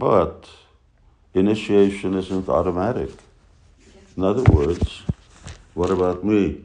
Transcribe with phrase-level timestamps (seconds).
[0.00, 0.48] But
[1.34, 3.10] initiation isn't automatic.
[4.16, 5.02] In other words,
[5.74, 6.64] what about me?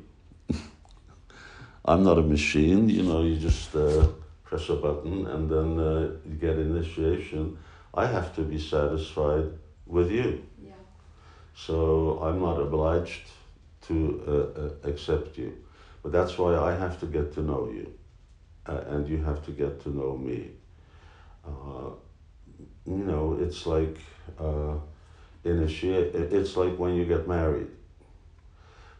[1.85, 4.07] I'm not a machine, you know, you just uh,
[4.45, 7.57] press a button and then uh, you get initiation.
[7.93, 9.47] I have to be satisfied
[9.85, 10.41] with you.
[10.63, 10.71] Yeah.
[11.55, 13.27] So I'm not obliged
[13.87, 13.95] to
[14.25, 15.51] uh, uh, accept you.
[16.03, 17.93] But that's why I have to get to know you.
[18.65, 20.51] Uh, and you have to get to know me.
[22.85, 23.97] You know, it's like
[24.39, 24.75] uh,
[25.43, 26.15] initiate.
[26.15, 27.67] It's like when you get married.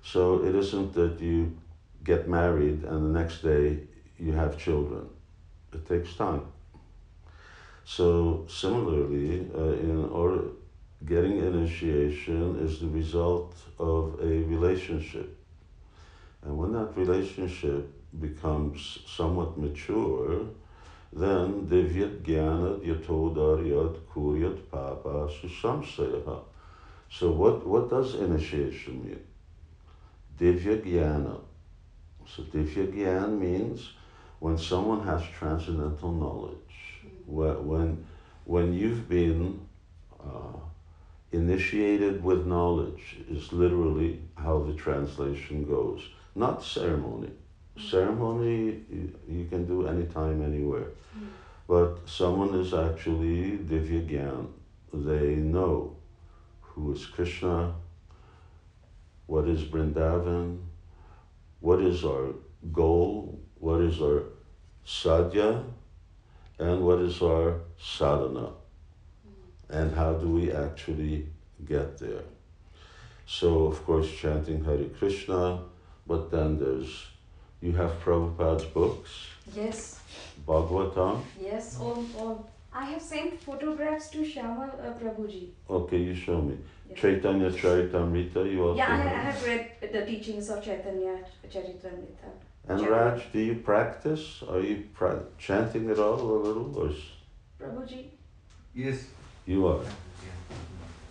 [0.04, 1.58] So it isn't that you
[2.04, 3.80] get married and the next day
[4.20, 5.10] you have children.
[5.74, 6.44] It takes time.
[7.84, 10.46] So similarly, uh, in order
[11.06, 15.38] getting initiation is the result of a relationship.
[16.44, 20.46] And when that relationship becomes somewhat mature,
[21.16, 26.42] then Divyat Jnana Yatodaryat Kuryat Papa Susamsayaha.
[27.10, 29.24] So what, what does initiation mean?
[30.38, 31.40] Divya Jnana.
[32.28, 33.94] So Divya Jnana means
[34.40, 38.06] when someone has transcendental knowledge, when,
[38.44, 39.66] when you've been
[40.20, 40.60] uh,
[41.32, 46.02] initiated with knowledge is literally how the translation goes,
[46.36, 47.32] not ceremony.
[47.78, 50.88] Ceremony you, you can do anytime, anywhere.
[51.18, 51.28] Mm.
[51.68, 54.48] But someone is actually Divya Gyan.
[54.94, 55.96] They know
[56.62, 57.74] who is Krishna,
[59.26, 60.60] what is Vrindavan,
[61.60, 62.34] what is our
[62.72, 64.24] goal, what is our
[64.86, 65.64] sadhya,
[66.60, 68.52] and what is our sadhana,
[69.70, 71.28] and how do we actually
[71.66, 72.24] get there.
[73.26, 75.64] So, of course, chanting Hare Krishna,
[76.06, 77.08] but then there's,
[77.62, 79.10] you have Prabhupada's books,
[79.56, 80.00] Yes.
[80.48, 81.22] Bhagavatam.
[81.42, 81.78] Yes.
[81.80, 82.06] All.
[82.18, 82.50] All.
[82.74, 85.50] I have sent photographs to Shyamal uh, Prabhuji.
[85.70, 86.58] Okay, you show me.
[86.90, 86.96] Yeah.
[86.96, 89.36] Chaitanya Charitamrita, you also Yeah, I, I have.
[89.36, 92.30] have read the teachings of Chaitanya Charitamrita.
[92.68, 94.44] And Chari- Raj, do you practice?
[94.50, 96.78] Are you pra- chanting at all a little?
[96.78, 96.96] Or s-
[97.60, 98.08] Prabhuji.
[98.74, 99.06] Yes.
[99.46, 99.82] you are?
[99.84, 100.58] Yeah.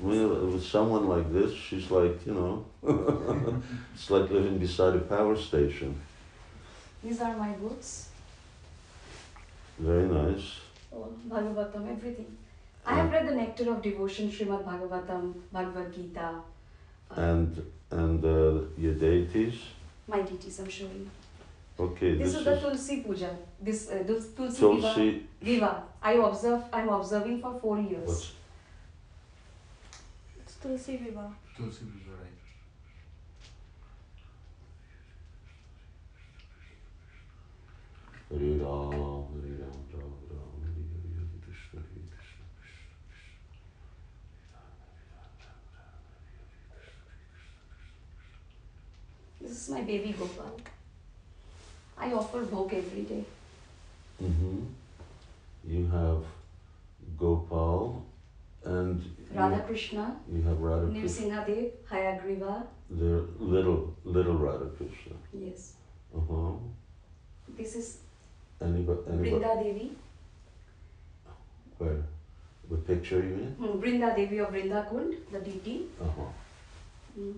[0.01, 2.67] Well, with someone like this, she's like, you know,
[3.95, 5.99] it's like living beside a power station.
[7.05, 8.09] These are my books.
[9.79, 10.47] Very nice.
[10.93, 12.37] Oh, Bhagavatam, everything.
[12.87, 16.29] I have read the Nectar of Devotion, Srimad Bhagavatam, Bhagavad Gita.
[17.11, 19.55] uh, And and uh, your deities.
[20.09, 21.11] my deities I'm showing.
[21.79, 23.31] Okay, This, this, is the Tulsi Puja.
[23.61, 25.27] This uh, this Tulsi, Tulsi.
[25.43, 25.83] Vivah.
[26.03, 26.63] I observe.
[26.73, 28.07] I'm observing for four years.
[28.09, 28.33] What's
[30.41, 31.31] It's Tulsi Vivah.
[31.57, 32.34] Tulsi Puja, right.
[38.35, 42.91] Hare Ram, Hare Ram, Ram Ram, Hare Hare, Hare Krishna, Hare Krishna, Krishna
[49.41, 50.61] This is my baby Gopal.
[51.97, 53.25] I offer bhog every day.
[54.21, 54.59] Mm-hmm.
[55.69, 56.25] You have
[57.17, 58.05] Gopal
[58.65, 61.27] and you, Radha Krishna, you have Radha Krishna.
[61.29, 62.67] Nrsimhadev, Hayagriva.
[62.91, 65.15] The little little Radha Krishna.
[65.33, 65.75] Yes.
[66.17, 66.53] Uh-huh.
[67.57, 67.99] This is
[68.61, 69.97] Anybody, anybody Brinda Devi.
[71.79, 72.03] where?
[72.71, 73.55] The picture you mean?
[73.59, 75.87] Hmm, Brinda Devi of Brinda Kund, the deity.
[76.01, 76.23] Uh-huh.
[77.15, 77.33] Hmm.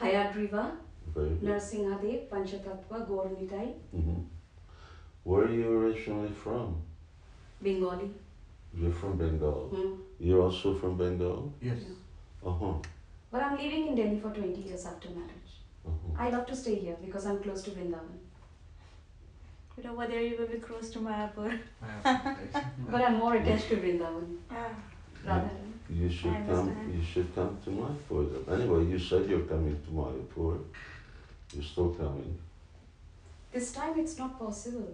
[0.00, 0.72] Hayagriva,
[1.14, 1.48] Very good.
[1.48, 4.20] Nrsimhadev, Panchatattva, Gaurnitai, Mm-hmm.
[5.24, 6.76] Where are you originally from?
[7.62, 8.10] Bengali.
[8.76, 9.70] You're from Bengal.
[9.72, 9.94] Hmm.
[10.18, 11.52] You're also from Bengal?
[11.62, 11.78] Yes.
[12.44, 12.74] Uh-huh.
[13.30, 15.52] But I'm living in Delhi for 20 years after marriage.
[15.86, 16.14] Uh-huh.
[16.18, 18.18] I love to stay here because I'm close to Vrindavan.
[19.76, 21.58] But over there you will be close to Mayapur.
[22.90, 24.70] But I'm more attached to Vrindavan Ah.
[25.26, 25.50] rather
[25.90, 26.68] You should I come.
[26.68, 26.94] understand.
[26.96, 28.22] You should come to Mayapur.
[28.46, 28.60] then.
[28.60, 30.58] Anyway, you said you're coming to Mayapur.
[31.52, 32.38] You're still coming,
[33.52, 34.92] This time it's not possible.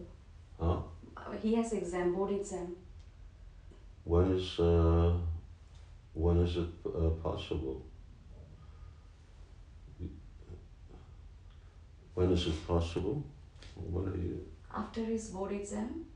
[0.61, 0.79] huh?
[1.17, 2.69] Uh, He has exam, board exam.
[4.05, 5.13] When is uh,
[6.15, 7.77] when is it uh, possible?
[12.15, 13.23] When is it possible?
[13.77, 14.39] When are you?
[14.75, 16.07] After his board exam,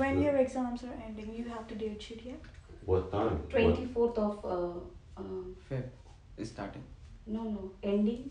[0.00, 2.40] When your exams are ending, you have to date sheet yet?
[2.86, 3.38] What time?
[3.38, 5.88] What- 24th of, uh, uh, Feb
[6.36, 6.84] is starting.
[7.26, 8.30] no, no, ending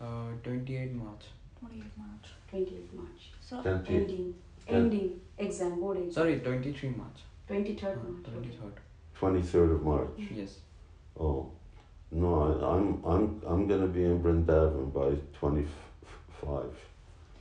[0.00, 1.24] Uh, 28 March.
[1.60, 2.28] 28 March.
[2.50, 3.22] 28 March.
[3.48, 4.34] So, 20 Ending,
[4.66, 6.12] ending exam, board exam.
[6.12, 7.20] Sorry, 23 March.
[7.48, 8.24] 23rd Uh, March.
[8.34, 8.72] 23rd.
[9.20, 10.30] 23rd of March.
[10.42, 10.58] Yes.
[11.18, 11.50] Oh,
[12.12, 15.08] no, I, I'm I'm I'm gonna be in Vrindavan by
[15.38, 16.74] 25,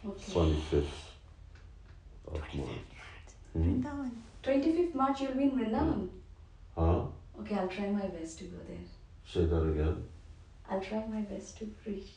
[0.06, 0.32] Okay.
[0.34, 1.09] 25th
[2.34, 2.70] of March.
[3.54, 3.82] Hmm?
[3.82, 4.12] Vrindavan.
[4.44, 6.08] 25th March you'll be in Vrindavan.
[6.76, 7.04] Huh?
[7.40, 8.78] Okay, I'll try my best to go there.
[9.26, 10.04] Say that again.
[10.70, 12.12] I'll try my best to reach.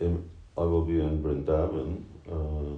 [0.00, 2.02] In, I will be in Brindavan.
[2.30, 2.76] Uh,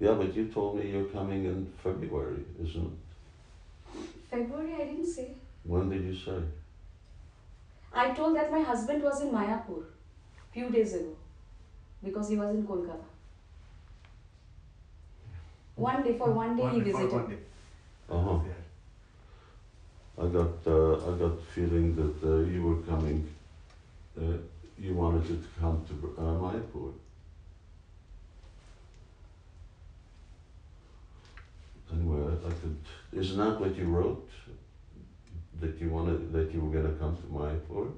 [0.00, 4.00] yeah, but you told me you're coming in February, isn't it?
[4.30, 5.34] February, I didn't say.
[5.62, 6.42] When did you say?
[7.92, 9.84] I told that my husband was in Mayapur
[10.54, 11.16] few days ago
[12.02, 13.13] because he was in Kolkata.
[15.76, 17.12] One day, for one day he One- for visited.
[17.12, 17.38] one day.
[18.08, 18.38] Uh-huh.
[20.16, 23.26] I got uh, I got feeling that uh, you were coming.
[24.16, 24.36] Uh,
[24.78, 26.92] you wanted to come to Br- uh, Mayapur.
[31.92, 32.76] Anyway, I, I could.
[33.12, 34.28] Isn't that what you wrote?
[35.60, 37.90] That you wanted that you were going to come to my Mayapur.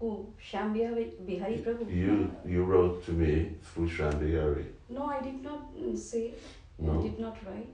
[0.00, 0.32] Who?
[0.40, 1.90] Shyam Bihari, Prabhu?
[1.90, 4.66] You you wrote to me through Shandiyari.
[4.88, 6.34] No, I did not mm, say,
[6.80, 7.72] I did not write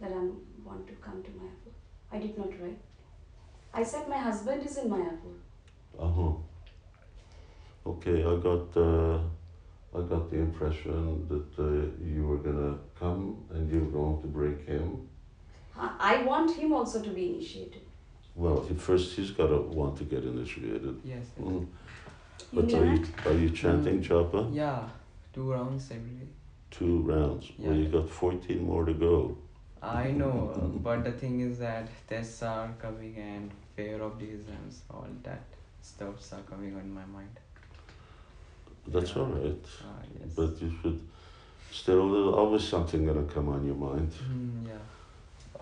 [0.00, 0.22] that I
[0.64, 1.72] want to come to Mayapur.
[2.12, 2.78] I did not write.
[3.74, 5.34] I said my husband is in Mayapur.
[5.98, 6.32] Uh huh.
[7.86, 9.18] Okay, I got uh,
[9.98, 14.28] I got the impression that uh, you were gonna come and you were going to
[14.28, 15.08] break him.
[15.76, 17.87] I want him also to be initiated.
[18.38, 20.96] Well, at first he's gotta want to get initiated.
[21.04, 21.26] Yes.
[21.36, 21.46] yes.
[21.46, 21.66] Mm.
[22.52, 24.54] You But are you, are you chanting japa?
[24.54, 24.88] Yeah,
[25.34, 26.30] two rounds every day.
[26.70, 27.50] Two rounds.
[27.58, 27.90] Well, you Yeah.
[27.98, 29.36] got fourteen more to go.
[29.82, 30.36] I know,
[30.86, 35.42] but the thing is that tests are coming and fear of the exams, all that
[35.82, 37.34] stuffs are coming on my mind.
[38.86, 39.66] That's all right.
[39.82, 40.30] Uh, yes.
[40.36, 41.00] But you should
[41.72, 44.12] still there's always something gonna come on your mind.
[44.12, 45.60] Mm, yeah.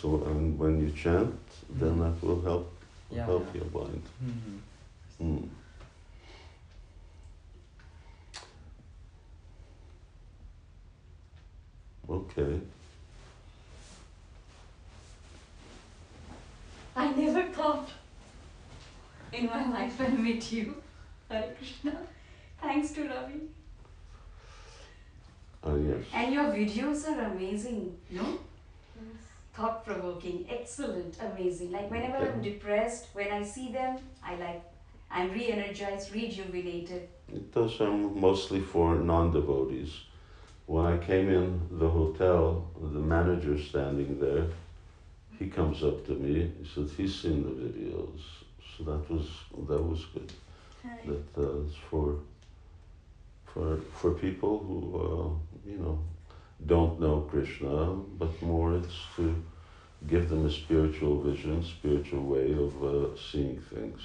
[0.00, 1.34] So and when you chant,
[1.70, 2.72] then that will help
[3.10, 3.24] Yeah.
[3.26, 3.60] help yeah.
[3.62, 4.02] your mind.
[4.24, 4.60] Mhm.
[5.20, 5.48] Mm.
[12.08, 12.60] Okay.
[16.96, 17.90] I never thought
[19.32, 20.74] in my life I'll meet you.
[21.28, 21.96] Hare Krishna.
[22.60, 23.40] Thanks to Ravi.
[25.64, 26.04] Uh, yes.
[26.14, 28.38] And your videos are amazing, no?
[29.58, 31.72] Thought provoking, excellent, amazing.
[31.72, 34.62] Like whenever I'm depressed, when I see them, I like,
[35.10, 37.08] I'm re energized, rejuvenated.
[37.52, 39.92] Those are mostly for non-devotees.
[40.66, 44.46] When I came in the hotel, the manager standing there,
[45.40, 46.52] he comes up to me.
[46.60, 48.20] He said he's seen the videos,
[48.70, 49.26] so that was
[49.66, 50.32] that was good.
[51.04, 52.20] That uh, it's for
[53.44, 55.98] for for people who uh, you know
[56.65, 59.35] don't know Krishna, but more it's to
[60.07, 64.01] give them a spiritual vision, spiritual way of uh, seeing things.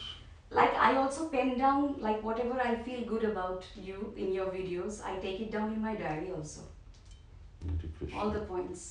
[0.51, 5.05] Like I also pen down like whatever I feel good about you in your videos.
[5.05, 6.61] I take it down in my diary also.
[7.67, 8.19] Hare Krishna.
[8.19, 8.83] All the points.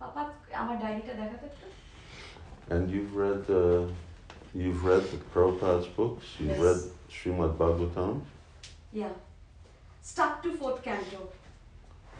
[0.00, 0.22] পাপা
[0.60, 1.66] আমার ডায়েরিটা দেখাতে একটু?
[2.74, 3.82] And you've read uh,
[4.62, 6.26] you've read the Prabhupada's books.
[6.40, 6.64] You've Yes.
[6.66, 6.80] read
[7.14, 8.14] Srimad Bhagavatam.
[9.00, 9.14] Yeah.
[10.10, 11.20] Stuck to fourth canto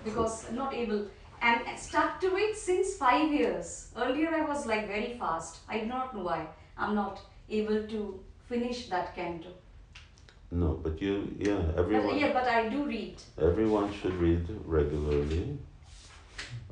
[0.03, 1.05] because not able
[1.41, 3.91] and stuck to it since five years.
[3.95, 5.59] Earlier I was like very fast.
[5.69, 6.47] I do not know why.
[6.77, 9.49] I'm not able to finish that canto.
[10.51, 13.17] No, but you yeah But, everyone yeah, but I do read.
[13.39, 15.57] everyone should read regularly.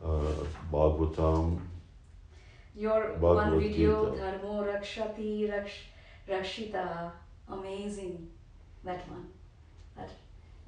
[0.04, 1.60] Uh, Bhagavatam.
[2.76, 4.24] Your one video, Gita.
[4.24, 5.78] Dharmo Rakshati Raksh,
[6.30, 7.12] Rakshita,
[7.50, 8.28] amazing.
[8.84, 9.26] That one.
[9.96, 10.10] That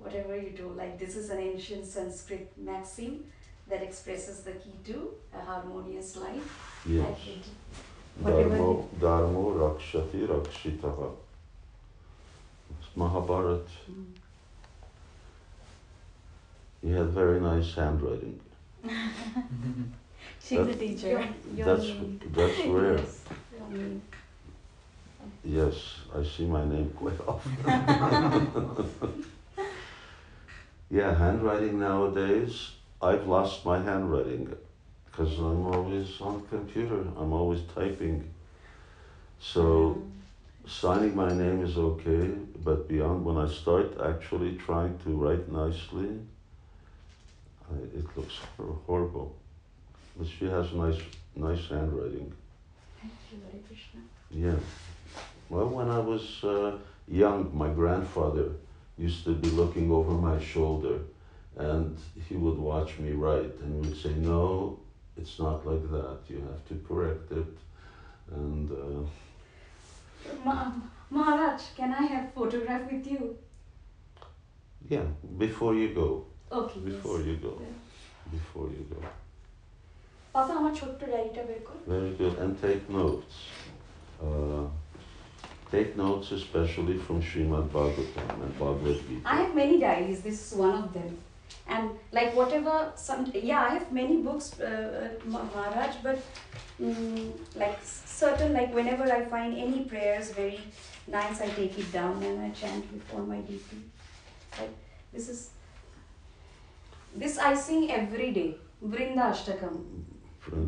[0.02, 3.24] whatever you do, like this is an ancient Sanskrit maxim
[3.70, 6.84] that expresses the key to a harmonious life.
[6.86, 7.18] I Yes.
[7.26, 7.44] did.
[8.22, 11.12] Whatever Dharmo, Dharmo Rakshati Rakshitaha.
[12.72, 13.68] It's Mahabharat.
[13.92, 14.06] Mm.
[16.82, 18.40] He had very nice handwriting.
[20.42, 21.10] She's That- a teacher.
[21.10, 22.22] You're- you're That's mean.
[22.34, 22.98] that's rare.
[22.98, 24.02] Yes.
[25.44, 25.76] Yes,
[26.16, 27.54] I see my name quite often.
[30.90, 34.54] Yeah, handwriting nowadays, I've lost my handwriting
[35.06, 37.04] because I'm always on computer.
[37.18, 38.30] I'm always typing.
[39.40, 40.02] So
[40.68, 42.32] signing my name is okay,
[42.64, 46.20] but beyond when I start actually trying to write nicely,
[47.72, 48.40] I, it looks
[48.86, 49.36] horrible.
[50.18, 51.00] But she has nice,
[51.36, 52.34] nice handwriting.
[53.00, 54.02] Thank you, Hare Krishna.
[54.32, 54.60] Yeah.
[55.50, 56.78] Well, when I was uh,
[57.08, 58.52] young, my grandfather
[59.07, 60.97] used to be looking over my shoulder
[61.57, 61.97] and
[62.29, 64.79] he would watch me write and he would say, No,
[65.17, 66.19] it's not like that.
[66.29, 67.53] You have to correct it.
[68.39, 69.03] And uh,
[70.45, 70.73] Ma-
[71.11, 73.37] Maharaj, can I have photograph with you?
[74.89, 75.07] yeah,
[75.39, 76.09] before you go,
[76.53, 76.81] Okay.
[76.81, 77.27] before yes.
[77.29, 77.77] you go, Yeah.
[78.37, 79.01] before you go.
[80.35, 82.35] পাপা আমার ছোট্ট ডায়েরিটা বের কর Very good.
[82.43, 83.35] And take notes.
[85.72, 89.22] Take notes especially from Srimad Bhagavatam and Bhagavad Gita.
[89.24, 90.22] I have many diaries.
[90.22, 91.18] This is one of them.
[91.68, 95.98] And like whatever, some yeah, I have many books, uh, uh, Maharaj.
[96.02, 96.20] But
[96.82, 100.60] mm, like certain, like whenever I find any prayers very
[101.08, 103.82] nice, I take it down and I chant before my DP.
[104.60, 104.76] Like
[105.14, 105.52] this is
[107.16, 108.58] this I sing every day.
[108.84, 109.78] Vrinda Ashtakam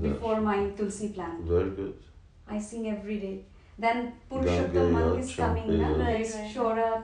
[0.01, 1.41] before my Tulsi plant.
[1.41, 1.95] Very good.
[2.47, 3.45] I sing every day.
[3.81, 5.77] Then Purushottam Gangeya, month is coming.
[5.77, 5.85] Na?
[5.85, 5.97] Champeya.
[5.97, 6.55] There is Right, right.
[6.55, 7.03] Shora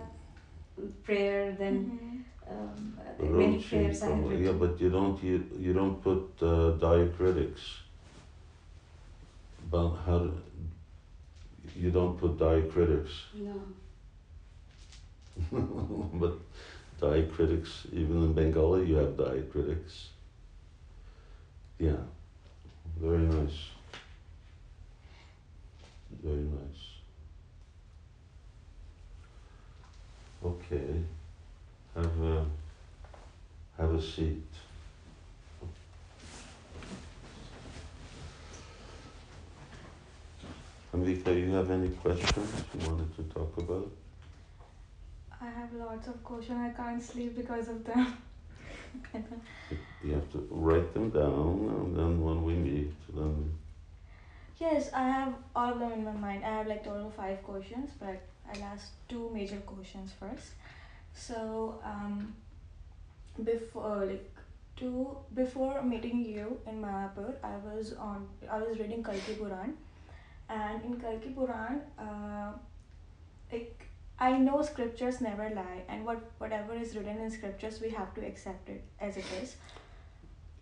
[1.04, 1.56] prayer.
[1.62, 2.24] Then Mhm.
[2.54, 3.00] um,
[3.40, 7.64] many prayers I have Yeah, but you don't you, you don't put uh, diacritics.
[9.72, 10.20] But how
[11.76, 13.56] you don't put diacritics, No.
[16.22, 16.38] but
[17.02, 19.98] diacritics even in Bengali you have diacritics.
[21.80, 22.04] Yeah,
[23.02, 23.60] very nice.
[26.28, 26.84] Very nice.
[30.44, 31.02] Okay,
[31.96, 32.46] have a
[33.78, 34.44] have a seat.
[40.94, 43.90] Amrita, you have any questions you wanted to talk about?
[45.40, 46.60] I have lots of questions.
[46.60, 48.18] I can't sleep because of them.
[50.04, 53.54] You have to write them down, and then when we meet, then
[54.60, 56.46] yes, I have all of them in my mind.
[56.46, 58.22] I have like total five questions, but
[58.52, 60.52] I'll ask two major questions first.
[61.14, 62.36] So, um,
[63.44, 64.32] before like
[64.76, 69.76] two before meeting you in Mayapur, I was on I was reading Kalki Puran,
[70.50, 72.52] and in Kalki Puran, uh,
[73.52, 73.88] like
[74.20, 78.26] I know scriptures never lie, and what whatever is written in scriptures, we have to
[78.26, 79.56] accept it as it is.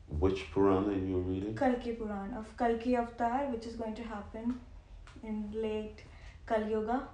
[0.08, 1.56] Which Purana are you reading?
[1.56, 4.60] Kalki Puran of Kalki Avatar, which is going to happen
[5.24, 6.04] in late
[6.46, 7.08] Kali Yuga.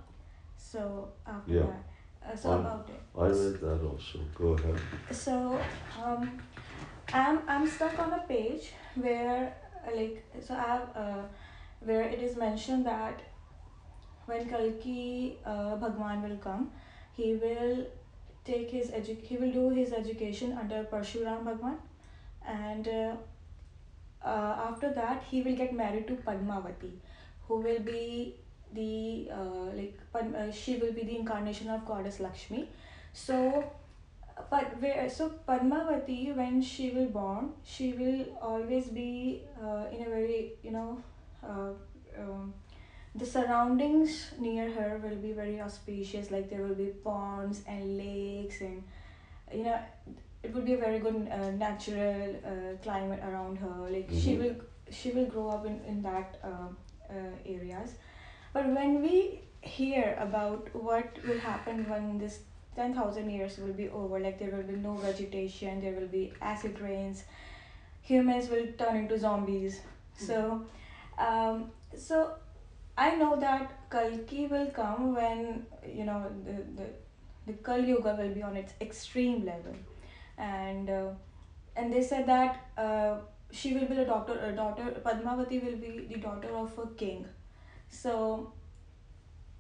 [0.57, 1.65] So after Yeah.
[1.71, 3.01] that, uh, so Um, about it.
[3.17, 4.19] I read that also.
[4.35, 4.79] Go ahead.
[5.11, 5.59] So
[6.03, 6.39] um,
[7.13, 9.53] I'm I'm stuck on a page where
[9.95, 11.23] like so I have uh,
[11.79, 13.21] where it is mentioned that
[14.25, 16.71] when Kalki uh, Bhagwan will come,
[17.13, 17.85] he will
[18.45, 21.77] take his edu- he will do his education under Parshuram Bhagwan,
[22.47, 23.15] and uh,
[24.23, 26.91] uh, after that he will get married to Padmavati,
[27.47, 28.35] who will be
[28.73, 32.67] the uh, like Pad- uh, she will be the incarnation of goddess Lakshmi.
[33.13, 33.63] So
[34.49, 40.09] but where so Padmavati when she will born she will always be uh, in a
[40.09, 41.01] very you know
[41.43, 41.71] uh,
[42.19, 42.53] um,
[43.15, 48.61] the surroundings near her will be very auspicious like there will be ponds and lakes
[48.61, 48.83] and
[49.53, 49.79] you know
[50.43, 53.75] it would be a very good uh, natural uh, climate around her.
[53.95, 54.39] Like she Mhm.
[54.43, 54.55] will
[54.99, 56.69] she will grow up in, in that uh,
[57.09, 57.91] uh, areas.
[58.53, 62.39] But when we hear about what will happen when this
[62.75, 66.79] 10,000 years will be over like there will be no vegetation there will be acid
[66.79, 67.23] rains
[68.01, 69.81] humans will turn into zombies.
[70.17, 70.65] So
[71.17, 72.31] um, so
[72.97, 75.65] i know that kalki will come when
[75.99, 76.87] you know the, the,
[77.47, 79.75] the kali yuga will be on its extreme level
[80.37, 81.09] and uh,
[81.75, 83.17] and they said that uh,
[83.51, 87.25] she will be the daughter uh, daughter padmavati will be the daughter of a king.
[87.89, 88.53] So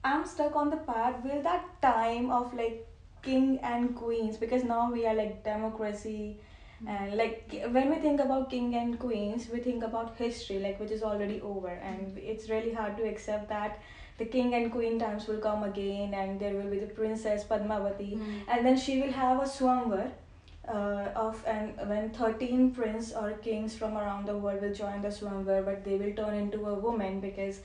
[0.03, 2.87] i'm stuck on the part will that time of like
[3.21, 6.39] king and queens because now we are like democracy
[6.87, 10.91] and like when we think about king and queens we think about history like which
[10.91, 11.69] is already over.
[11.69, 13.79] And it's really hard to accept that
[14.17, 18.17] the king and queen times will come again and there will be the princess padmavati.
[18.17, 18.41] Mm.
[18.47, 20.11] and then she will have a swamvar
[20.71, 25.13] uh, of and when 13 prince or kings from around the world will join the
[25.19, 27.59] swamvar but they will turn into a woman because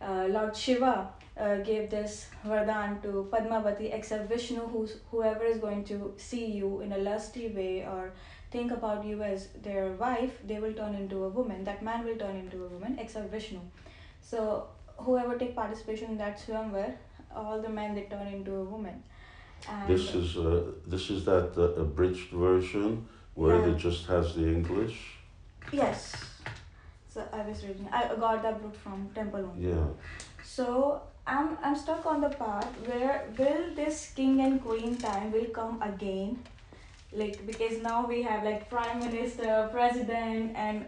[0.00, 5.84] uh, lord shiva uh, gave this vardhan to padmavati except vishnu who's whoever is going
[5.84, 8.12] to see you in a lusty way or
[8.50, 11.64] think about you as their wife they will turn into a woman.
[11.64, 13.60] That man will turn into a woman except vishnu.
[14.20, 16.94] So whoever take participation in that swamvar
[17.34, 19.02] all the men they turn into a woman
[19.68, 23.72] and This is uh, this is that uh, abridged version where Yeah.
[23.72, 24.96] it just has the English.
[25.72, 26.14] Yes.
[27.08, 27.88] So I was reading.
[27.92, 29.68] I got that book from Temple only.
[29.70, 29.86] Yeah.
[30.44, 35.50] So I'm I'm stuck on the part where will this king and queen time will
[35.60, 36.38] come again,
[37.12, 40.86] like because now we have like prime minister, president, and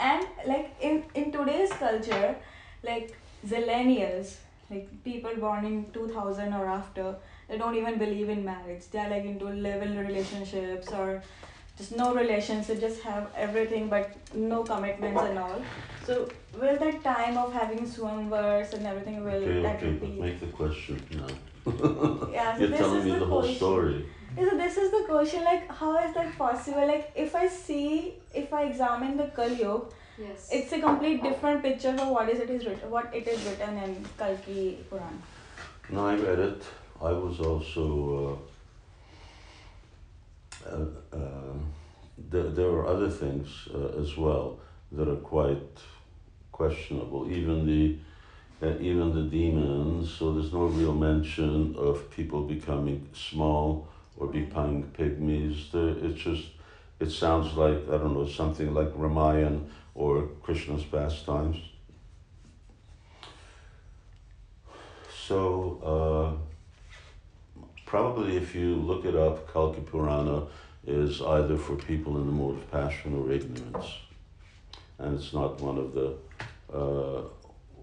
[0.00, 2.34] and like in in today's culture,
[2.82, 3.14] like
[3.46, 4.36] zillennials,
[4.70, 7.14] like people born in two thousand or after,
[7.52, 8.84] they don't even believe in marriage.
[8.90, 11.22] They are like into live-in relationships or
[11.76, 15.60] just no relations they just have everything but no commitments and all.
[16.06, 16.28] So
[16.58, 20.40] will that time of having swamvers and everything will Okay, that okay, will be make
[20.40, 21.28] the question now.
[22.32, 23.56] yeah, so You're this telling is me the, the whole question.
[23.56, 24.06] story.
[24.36, 26.86] Yeah, so this is the question like how is that possible?
[26.86, 29.82] Like if I see if I examine the Kali Yuga,
[30.18, 30.48] Yes.
[30.52, 33.76] it's a complete different picture for what is it is written what it is written
[33.84, 35.22] in Kalki Puran.
[35.90, 36.62] No, I read it.
[37.02, 38.38] I was also.
[40.64, 41.54] Uh, uh, uh,
[42.30, 44.60] there, there are other things uh, as well
[44.92, 45.80] that are quite
[46.52, 47.30] questionable.
[47.30, 47.96] Even the
[48.62, 50.12] uh, even the demons.
[50.12, 55.72] So there's no real mention of people becoming small or becoming pygmies.
[55.72, 56.44] There, it's just
[57.00, 61.56] it sounds like I don't know something like Ramayan or Krishna's pastimes.
[65.26, 66.51] So uh,
[67.92, 70.46] probably if you look it up, Kalki Purana
[70.86, 73.90] is either for people in the mode of passion or ignorance,
[74.98, 76.08] and it's not one of the
[76.72, 77.20] uh,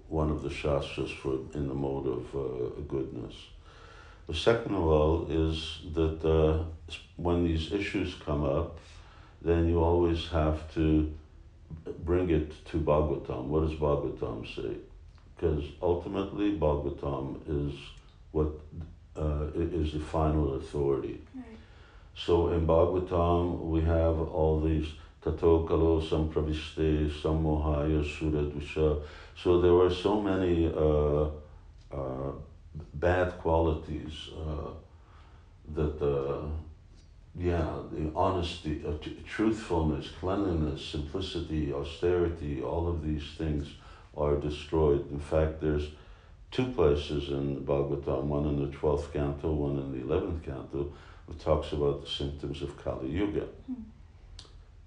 [0.07, 3.35] one of the shastras for in the mode of uh, goodness.
[4.25, 6.63] The second of all is that uh,
[7.17, 8.79] when these issues come up,
[9.43, 11.13] then you always have to
[12.03, 13.43] bring it to Bhagavatam.
[13.51, 14.73] What does Bhagavatam say?
[15.35, 17.25] Because ultimately, Bhagavatam
[17.57, 17.75] is
[18.31, 18.49] what
[19.17, 21.21] uh, is the final authority.
[21.35, 21.45] Right.
[22.15, 24.87] So in Bhagavatam, we have all these
[25.21, 29.01] tato kalo sampraviste sammohaya suradvisha.
[29.35, 31.27] So there were so many uh,
[31.91, 32.31] uh,
[32.93, 34.71] bad qualities uh,
[35.75, 36.45] that, uh,
[37.37, 38.93] yeah, the honesty, uh,
[39.27, 43.67] truthfulness, cleanliness, simplicity, austerity, all of these things
[44.17, 45.09] are destroyed.
[45.11, 45.87] In fact, there's
[46.51, 50.91] two places in the Bhagavatam, one in the 12th canto, one in the 11th canto,
[51.27, 53.46] that talks about the symptoms of Kali Yuga.
[53.68, 53.74] Hmm.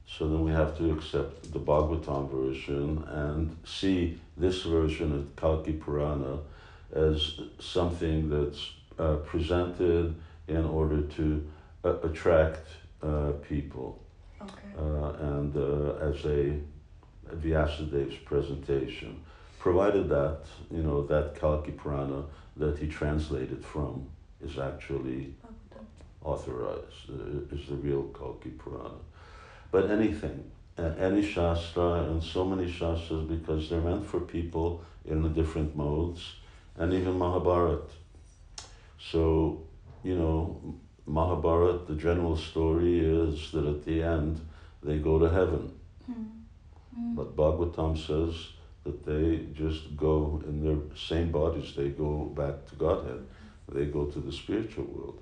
[0.06, 5.72] So then we have to accept the Bhagavatam version and see this version of Kalki
[5.72, 6.40] Purana
[6.94, 10.14] as something that's uh, presented
[10.48, 11.50] in order to
[11.84, 12.66] uh, attract
[13.02, 14.02] uh, people
[14.42, 14.52] Okay.
[14.76, 16.58] uh, and uh, as a
[17.36, 19.20] Vyasadev's presentation,
[19.62, 20.40] provided that
[20.72, 22.24] you know that Kalki Purana
[22.56, 24.08] that he translated from
[24.44, 25.34] is actually
[26.24, 29.00] authorized, uh, is the real Kalki Purana.
[29.70, 35.22] But anything, uh, any Shastra, and so many Shastras because they're meant for people in
[35.22, 36.22] the different modes,
[36.76, 37.88] and even Mahabharat.
[39.12, 39.62] So,
[40.02, 40.74] you know,
[41.06, 44.40] Mahabharat, the general story is that at the end
[44.82, 45.72] they go to heaven.
[46.06, 46.22] Hmm.
[46.94, 47.14] Hmm.
[47.14, 48.34] But Bhagavatam says
[48.84, 53.24] that they just go in their same bodies, they go back to Godhead,
[53.68, 55.20] they go to the spiritual world.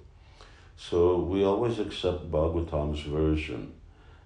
[0.76, 3.74] So we always accept Bhagavatam's version.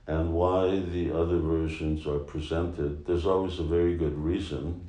[0.07, 4.87] And why the other versions are presented, there's always a very good reason,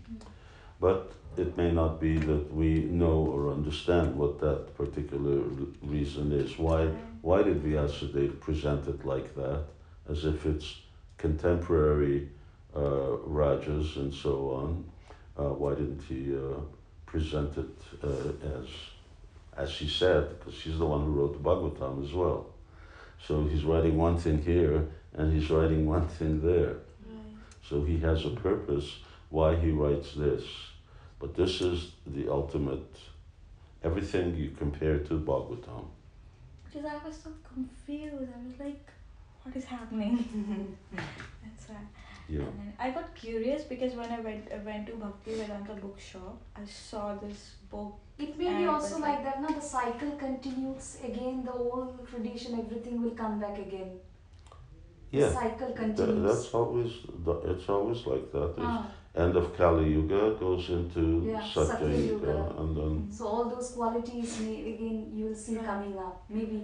[0.80, 5.42] but it may not be that we know or understand what that particular
[5.82, 6.58] reason is.
[6.60, 6.88] Why,
[7.22, 9.64] why did Vyasadeva present it like that,
[10.10, 10.82] as if it's
[11.18, 12.30] contemporary
[12.76, 14.86] uh, rajas and so on?
[15.38, 16.60] Uh, why didn't he uh,
[17.06, 18.68] present it uh, as,
[19.58, 22.48] as he said, because he's the one who wrote the Bhagavatam as well.
[23.26, 26.76] So he's writing one thing here and he's writing one thing there.
[27.08, 27.36] Right.
[27.68, 30.44] So he has a purpose why he writes this.
[31.20, 32.98] But this is the ultimate,
[33.84, 35.86] everything you compare to Bhagavatam.
[36.66, 38.30] Because I was so confused.
[38.38, 38.86] I was like,
[39.44, 40.14] what is happening?
[40.92, 41.78] That's why.
[42.28, 42.40] Yeah.
[42.42, 46.38] And then I got curious because when I went I went to Bhakti Vedanta bookshop,
[46.56, 47.94] I saw this book.
[48.18, 52.08] It may be And also like like- that, now the cycle continues again, the old
[52.10, 53.92] tradition, everything will come back again.
[55.12, 55.28] Yeah.
[55.28, 55.34] The Yeah.
[55.42, 56.24] cycle Th- continues.
[56.28, 56.92] that's always,
[57.26, 58.56] th- it's always like that.
[58.56, 58.86] There's Ah,
[59.24, 62.56] end of Kali Yuga goes into Yeah, Satya Satya Yuga, Yuga.
[62.62, 65.66] and then so all those qualities may again you will see Right.
[65.74, 66.24] coming up.
[66.30, 66.58] Maybe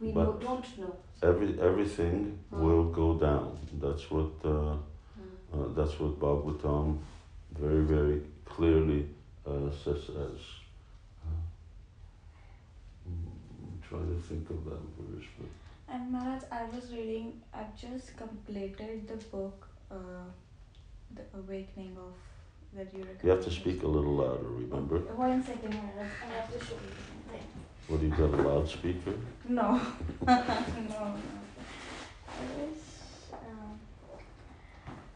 [0.00, 0.94] we But- know, don't know.
[1.30, 2.16] every everything
[2.52, 2.56] Ah.
[2.64, 3.52] will go down.
[3.84, 4.76] That's what uh.
[5.52, 6.98] Uh, that's what Bhagavatam
[7.58, 9.06] very very clearly
[9.46, 10.40] uh, says as.
[11.24, 11.42] Uh,
[13.06, 15.48] I'm trying to think of that verse, but
[15.94, 17.40] And Maharaj, I was reading.
[17.52, 19.96] I've just completed the book, uh,
[21.14, 22.14] The Awakening of
[22.74, 24.48] that you you have to speak a little louder.
[24.48, 26.10] Remember, One second, Maharaj.
[26.24, 27.46] I have to show you something.
[27.88, 29.14] what do you got a loudspeaker?
[29.48, 29.68] No.
[30.26, 30.34] no, no.
[32.28, 32.78] I was,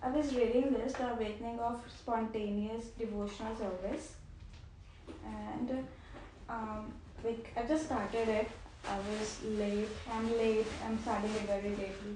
[0.06, 4.12] I was reading this, The Awakening of Spontaneous Devotional Service.
[5.24, 5.84] And
[6.48, 6.92] um,
[7.24, 8.48] like, I just started it.
[8.88, 9.88] I was late.
[10.12, 10.66] I'm late.
[10.86, 12.14] I'm starting it very lately.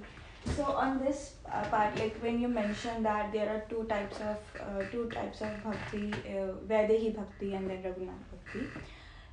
[0.55, 4.39] So on this uh, part, like when you mentioned that there are two types of
[4.61, 8.69] uh, two types of bhakti, uh, Vaidhi bhakti and then Raghunath bhakti.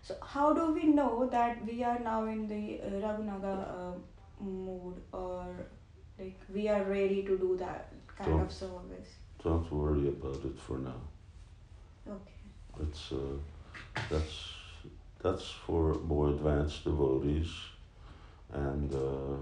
[0.02, 4.96] So how do we know that we are now in the uh, Raganuga uh, mood
[5.14, 5.46] or
[6.20, 9.10] like we are ready to do that kind Don't- of service?
[9.44, 11.02] Don't worry about it for now.
[12.08, 12.40] Okay.
[12.82, 13.38] It's uh,
[14.10, 14.36] that's
[15.22, 17.52] that's for more advanced devotees,
[18.52, 19.38] and uh,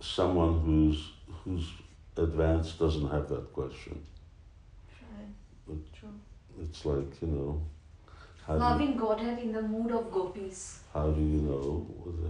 [0.00, 1.10] someone who's
[1.44, 1.66] who's
[2.16, 4.00] advanced doesn't have that question.
[5.00, 5.26] Right.
[5.66, 6.08] But- True.
[6.62, 7.62] It's like you know,
[8.46, 10.80] how do you, Loving Godhead in the mood of gopis.
[10.92, 11.86] how do you know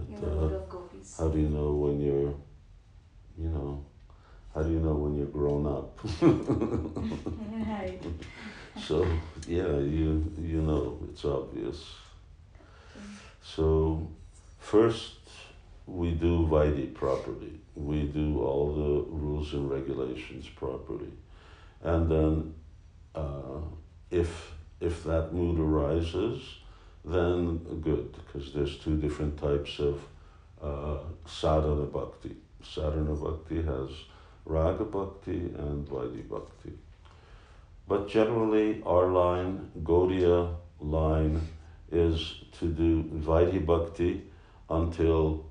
[0.07, 0.21] In that?
[0.21, 1.17] the Uh, mood of gopis.
[1.17, 2.33] how do you know when you're,
[3.37, 3.83] you know,
[4.53, 5.99] how do you know when you're grown up?
[7.67, 7.99] right.
[8.87, 9.05] So
[9.47, 11.95] yeah, you you know it's obvious.
[13.41, 14.07] So
[14.59, 15.17] first
[15.85, 17.59] we do Vaidi properly.
[17.75, 21.11] We do all the rules and regulations properly,
[21.81, 22.53] and then
[23.15, 23.61] uh,
[24.11, 26.41] if if that mood arises,
[27.03, 30.01] then good because there's two different types of
[30.61, 32.35] uh, sadhana bhakti.
[32.61, 33.89] Sadhana bhakti has
[34.45, 36.73] raga bhakti and Vaidi bhakti.
[37.87, 41.41] But generally, our line, Gaudiya line,
[41.91, 44.23] is to do Vaidhi Bhakti
[44.69, 45.45] until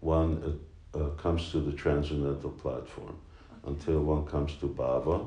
[0.00, 0.58] one
[0.94, 3.16] uh, uh, comes to the transcendental platform,
[3.66, 5.26] until one comes to Bhava.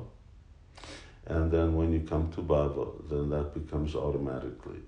[1.26, 4.80] And then when you come to Bhava, then that becomes automatically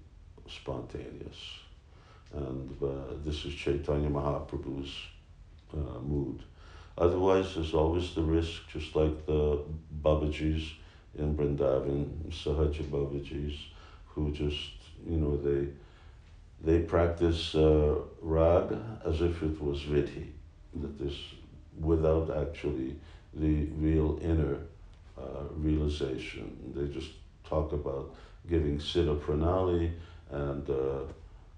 [0.48, 1.60] spontaneous.
[2.34, 4.94] And uh, this is Chaitanya Mahaprabhu's
[5.74, 6.44] uh, mood.
[6.98, 9.60] Otherwise, there's always the risk, just like the
[10.02, 10.72] Babajis
[11.18, 13.58] in Vrindavan, Sahaja Babajis,
[14.08, 14.72] who just,
[15.06, 15.68] you know, they
[16.64, 20.28] they practice uh, rag as if it was vidhi,
[20.76, 21.18] that this
[21.80, 22.96] without actually
[23.34, 24.58] the real inner
[25.18, 26.74] uh, realization.
[26.74, 27.12] They just
[27.44, 28.16] talk about
[28.50, 29.92] giving siddha pranali
[30.32, 31.02] and, uh,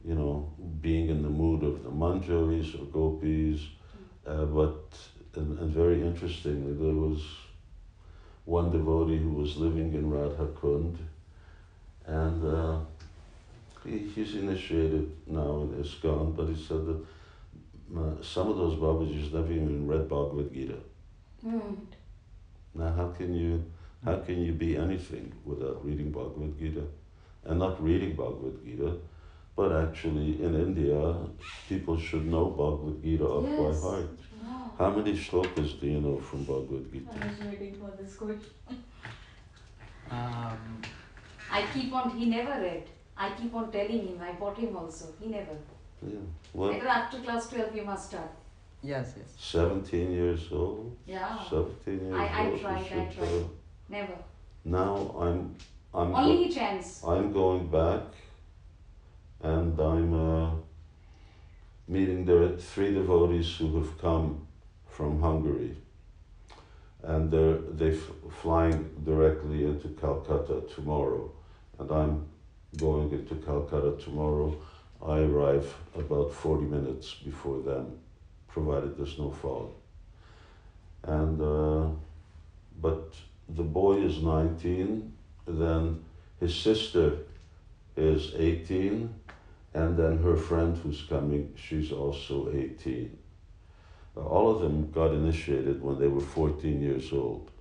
[0.04, 3.62] you know, being in the mood of the manjaris or gopis.
[4.26, 4.84] Uh, but,
[5.36, 7.22] and, and very interestingly, there was
[8.46, 10.98] one devotee who was living in Radha Kund,
[12.06, 12.80] and uh,
[13.86, 17.06] he, he's initiated now in ISKCON, but he said that
[17.98, 20.78] uh, some of those Babajis never even read Bhagavad Gita.
[21.42, 21.74] Hmm.
[22.74, 23.64] Now, how can you
[24.06, 26.84] how can you be anything without reading Bhagavad Gita,
[27.46, 28.94] and not reading Bhagavad Gita,
[29.56, 31.16] but actually in India,
[31.68, 33.82] people should know Bhagavad Gita off Yes.
[33.82, 34.10] by heart.
[34.78, 34.90] Wow.
[34.92, 37.10] How many shlokas do you know from Bhagavad Gita?
[37.12, 38.42] I was waiting for this question.
[40.10, 40.82] Um,
[41.52, 42.84] I keep on, he never read.
[43.18, 45.06] I keep on telling him, I bought him also.
[45.20, 45.58] He never.
[46.06, 46.20] Yeah.
[46.54, 48.30] Well, Better after class 12 you must start.
[48.84, 49.34] yes, yes.
[49.38, 51.44] 17 years old, Yeah.
[51.50, 52.54] 17 years I- I old.
[52.54, 53.28] you tried, I should, tried.
[53.28, 53.44] uh,
[53.90, 54.18] Never.
[54.64, 55.56] now I'm,
[55.94, 57.04] I'm, go- Only chance.
[57.04, 58.04] I'm going back,
[59.42, 60.52] and I'm uh,
[61.88, 64.47] meeting the three devotees who have come
[64.98, 65.76] from Hungary,
[67.04, 71.32] and they're they f- flying directly into Calcutta tomorrow,
[71.78, 72.26] and I'm
[72.78, 74.50] going into Calcutta tomorrow.
[75.06, 78.00] I arrive about 40 minutes before them,
[78.48, 79.70] provided there's no fog.
[81.04, 81.90] And uh,
[82.82, 83.14] but
[83.48, 85.14] the boy is 19,
[85.48, 86.04] then
[86.40, 87.20] his sister
[87.96, 89.14] is 18,
[89.76, 93.27] and then her friend who's coming, she's also 18.
[94.26, 97.52] All of them got initiated when they were 14 years old.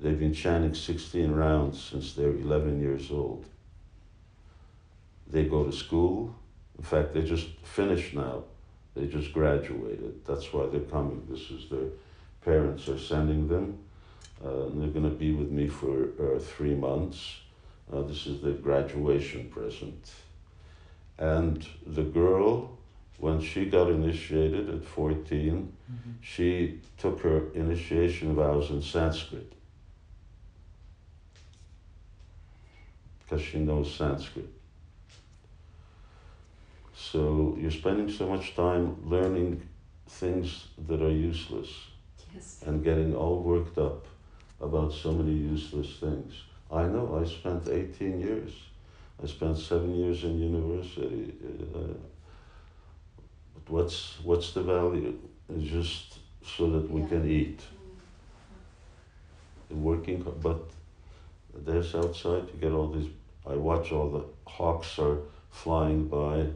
[0.00, 3.46] They've been chanting 16 rounds since they're 11 years old.
[5.26, 6.34] They go to school.
[6.78, 8.44] In fact, they just finished now.
[8.94, 10.24] They just graduated.
[10.26, 11.26] That's why they're coming.
[11.28, 11.88] This is their
[12.44, 13.78] parents are sending them.
[14.44, 17.38] Uh, and they're going to be with me for uh, three months.
[17.92, 20.12] Uh, this is the graduation present.
[21.18, 22.76] And the girl,
[23.18, 25.72] when she got initiated at 14,
[26.20, 29.52] she took her initiation vows in Sanskrit
[33.20, 34.48] because she knows Sanskrit.
[36.94, 39.66] So you're spending so much time learning
[40.08, 41.68] things that are useless
[42.34, 42.62] Yes.
[42.66, 44.06] and getting all worked up
[44.60, 46.34] about so many useless things.
[46.70, 48.52] I know, I spent 18 years.
[49.22, 51.32] I spent seven years in university.
[51.44, 51.96] Uh, but
[53.68, 55.18] what's, what's the value?
[55.58, 57.08] Just so that we Yeah.
[57.08, 57.60] can eat.
[59.70, 60.60] Working, but
[61.54, 63.10] there's outside, you get all these,
[63.46, 65.18] I watch all the hawks are
[65.50, 66.48] flying by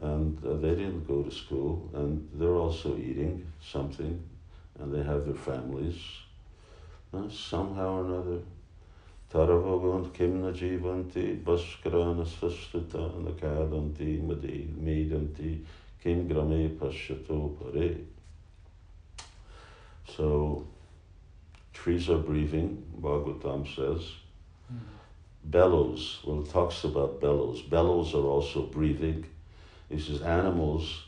[0.00, 4.22] and uh, they didn't go to school, and they're also eating something,
[4.78, 5.98] and they have their families.
[7.14, 8.40] Uh, somehow or another,
[9.32, 15.64] Taravagan kimna jivanti baskrana sastita nakadanti medanti
[16.06, 17.96] kim grame pashato pare.
[20.16, 20.64] So,
[21.72, 24.12] trees are breathing, Bhagavatam says.
[25.42, 27.62] Bellows, well, it talks about bellows.
[27.62, 29.26] Bellows are also breathing.
[29.88, 31.06] He says animals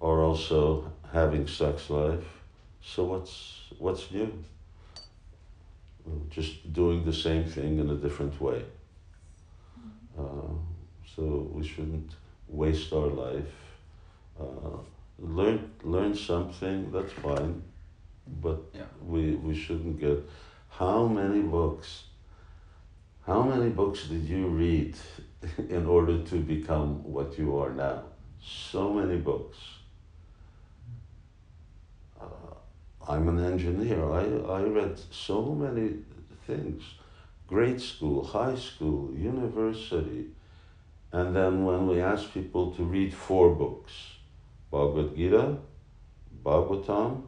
[0.00, 2.28] are also having sex life.
[2.82, 3.34] So what's
[3.78, 4.32] what's new?
[6.30, 8.64] Just doing the same thing in a different way.
[10.18, 10.54] Uh,
[11.14, 12.12] so we shouldn't
[12.48, 13.59] waste our life.
[14.40, 14.78] Uh,
[15.18, 16.90] learn learn something.
[16.92, 17.62] That's fine,
[18.42, 18.86] but Yeah.
[19.06, 20.18] we we shouldn't get.
[20.68, 22.04] How many books?
[23.26, 24.96] How many books did you read
[25.68, 28.02] in order to become what you are now?
[28.42, 29.58] So many books.
[32.20, 32.54] Uh,
[33.08, 34.04] I'm an engineer.
[34.10, 34.24] I,
[34.58, 35.96] I read so many
[36.46, 36.82] things
[37.50, 40.26] grade school, high school, university.
[41.12, 43.92] And then when we ask people to read four books
[44.70, 45.56] Bhagavad Gita,
[46.44, 47.22] Bhagavatam,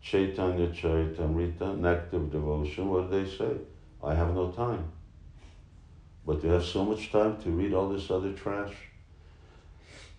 [0.00, 3.56] Chaitanya Charitamrita, Nectar of Devotion, what do they say?
[4.02, 4.90] I have no time.
[6.26, 8.74] But you have so much time to read all this other trash.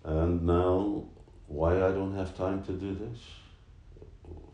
[0.04, 1.04] And now,
[1.46, 3.18] why I don't have time to do this?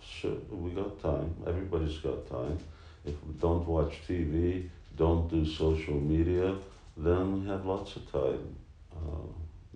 [0.02, 1.35] Sure, we got time.
[1.46, 2.59] Everybody's got time.
[3.04, 6.56] If we don't watch TV, don't do social media,
[6.96, 8.56] then we have lots of time.
[8.92, 9.26] Uh,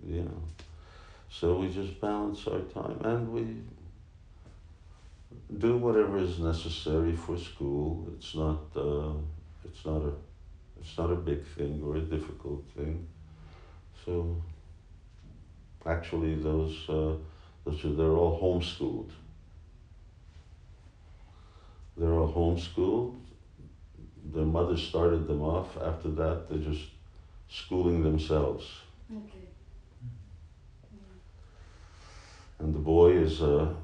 [0.05, 0.41] you know.
[1.39, 3.57] So we just balance our time and we
[5.57, 8.07] do whatever is necessary for school.
[8.15, 8.61] It's not.
[8.73, 9.15] Uh,
[9.65, 10.13] it's not a.
[10.79, 13.05] It's not a big thing or a difficult thing.
[14.05, 14.41] So.
[15.85, 16.89] Actually, those.
[16.89, 17.15] Uh,
[17.65, 19.11] those they're all homeschooled.
[21.97, 23.19] They're all homeschooled.
[24.33, 25.77] Their mother started them off.
[25.81, 26.87] After that, they're just
[27.49, 28.65] schooling themselves.
[29.11, 29.44] Okay.
[32.65, 33.75] And the boy is a.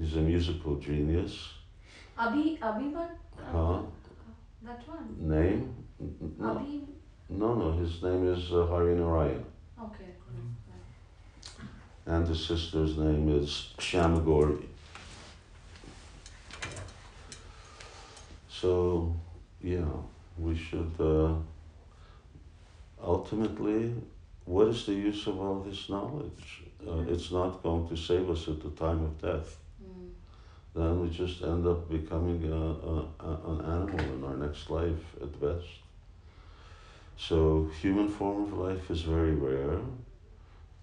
[0.00, 1.34] He's a musical genius.
[2.18, 3.10] Abhi, Abhi what?
[3.36, 3.80] Huh?
[4.62, 5.08] That one.
[5.18, 5.74] Name?
[6.38, 6.86] No, Abhi.
[7.28, 7.72] no, no.
[7.72, 9.44] His name is uh, Hari Narayan.
[9.78, 10.12] Okay.
[12.06, 14.64] and the sister's name is Shamagori.
[18.48, 19.14] So,
[19.60, 19.92] yeah,
[20.38, 21.34] we should uh,
[23.02, 23.92] ultimately,
[24.46, 26.67] what is the use of all this knowledge?
[26.86, 29.56] Uh, it's not going to save us at the time of death.
[29.82, 30.10] Mm.
[30.74, 35.40] Then we just end up becoming a, a, an animal in our next life at
[35.40, 35.66] best.
[37.16, 39.80] So, human form of life is very rare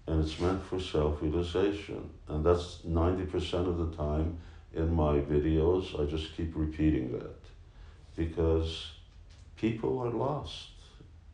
[0.06, 4.38] and it's meant for self-realization and that's 90% of the time
[4.74, 7.40] in my videos i just keep repeating that
[8.16, 8.92] because
[9.56, 10.68] people are lost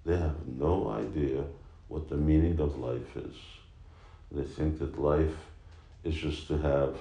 [0.05, 1.45] they have no idea
[1.89, 3.37] what the meaning of life is
[4.35, 5.37] they think that life
[6.05, 6.97] is just to have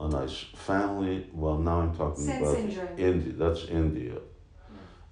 [0.00, 2.98] a nice family well now i'm talking Sense about enjoyment.
[2.98, 4.14] india that's india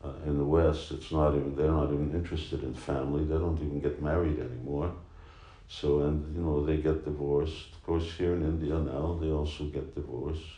[0.05, 3.61] uh, in the west it's not even they're not even interested in family they don't
[3.67, 4.91] even get married anymore
[5.69, 7.73] so, and you know, they get divorced.
[7.75, 10.51] Of course, here in India now, they also get divorced.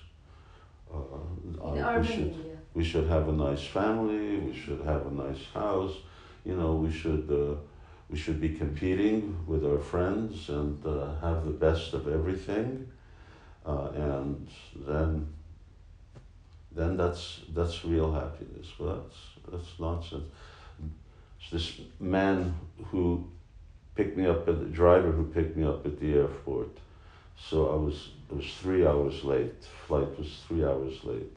[0.90, 0.96] Uh,
[1.44, 2.56] In I- we, should, India.
[2.74, 5.94] we should have a nice family, we should have a nice house,
[6.44, 7.56] you know, we should, uh,
[8.10, 12.88] we should be competing with our friends and uh, have the best of everything.
[13.64, 14.48] Uh, and
[14.86, 15.26] then,
[16.72, 18.68] then that's, that's real happiness.
[18.78, 19.18] Well, that's,
[19.50, 20.24] that's nonsense.
[21.50, 22.54] This man
[22.90, 23.26] who
[23.94, 26.70] picked me up at the driver who picked me up at the airport.
[27.38, 29.64] So I was it was three hours late.
[29.86, 31.36] Flight was three hours late,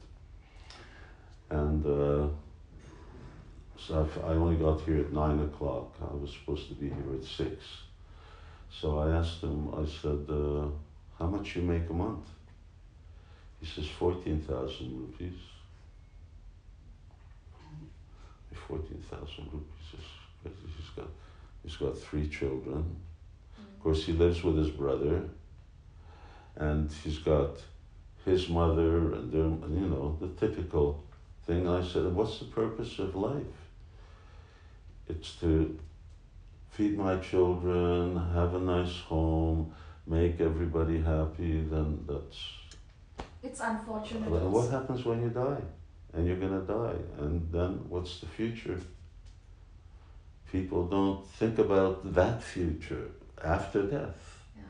[1.50, 2.28] and uh,
[3.78, 5.94] so I, only got here at nine o'clock.
[6.00, 7.64] I was supposed to be here at six.
[8.70, 9.68] So I asked him.
[9.74, 10.66] I said, uh,
[11.18, 12.26] "How much you make a month?"
[13.60, 15.40] He says, 14,000 rupees."
[18.66, 20.04] Fourteen thousand rupees is
[20.42, 20.56] crazy.
[20.76, 21.08] He's got
[21.66, 22.96] He's got three children.
[23.58, 25.24] Of course, he lives with his brother,
[26.54, 27.60] and he's got
[28.24, 31.02] his mother, and their, you know, the typical
[31.44, 31.68] thing.
[31.68, 33.65] I said, What's the purpose of life?
[35.08, 35.78] It's to
[36.70, 39.72] feed my children, have a nice home,
[40.06, 41.60] make everybody happy.
[41.60, 42.38] Then that's.
[43.42, 44.30] It's unfortunate.
[44.30, 45.62] What happens when you die?
[46.12, 48.80] And you're gonna die, and then what's the future?
[50.52, 53.08] people don't think about that future
[53.44, 54.20] after death.
[54.56, 54.62] Yeah.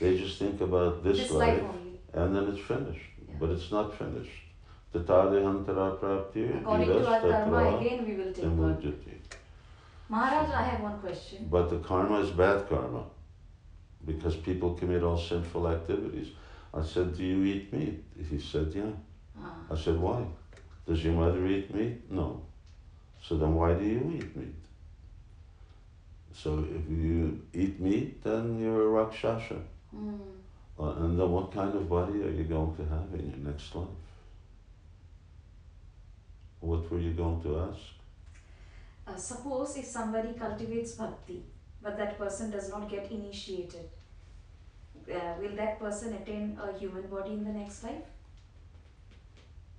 [0.00, 1.70] They just think about this, This life, life
[2.14, 3.10] and then it's finished.
[3.28, 3.34] Yeah.
[3.40, 4.40] But it's not finished.
[4.94, 9.38] According to our karma, again we will take birth.
[10.08, 11.48] Maharaj, I have one question.
[11.50, 13.04] But the karma is bad karma
[14.04, 16.28] because people commit all sinful activities.
[16.72, 18.04] I said, Do you eat meat?
[18.30, 18.92] He said, Yeah.
[19.40, 19.54] Ah.
[19.70, 20.24] I said, Why?
[20.86, 22.10] Does your mother eat meat?
[22.10, 22.42] No.
[23.22, 24.54] So then why do you eat meat?
[26.34, 29.62] So if you eat meat, then you're a Rakshasa.
[29.90, 30.16] Hmm.
[30.78, 33.74] Uh, and then what kind of body are you going to have in your next
[33.74, 33.86] life?
[36.60, 37.80] What were you going to ask?
[39.06, 41.42] Uh, suppose if somebody cultivates bhakti,
[41.82, 43.88] but that person does not get initiated,
[45.12, 48.06] uh, will that person attain a human body in the next life?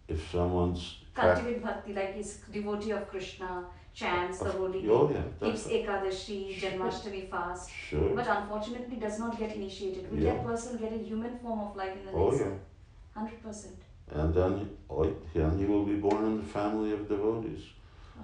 [0.08, 5.68] If someone's Cultivate bhakti, like is devotee of Krishna, chants the holy oh yeah, keeps
[5.68, 8.10] Ekadashi, Janmashtami fast, sure.
[8.14, 10.12] but unfortunately does not get initiated.
[10.12, 10.34] Will Yeah.
[10.34, 12.50] that person get a human form of life in the Oh next yeah.
[12.50, 12.60] life?
[13.16, 13.78] Hundred percent.
[14.12, 17.64] And then, oh, then he will be born in the family of devotees.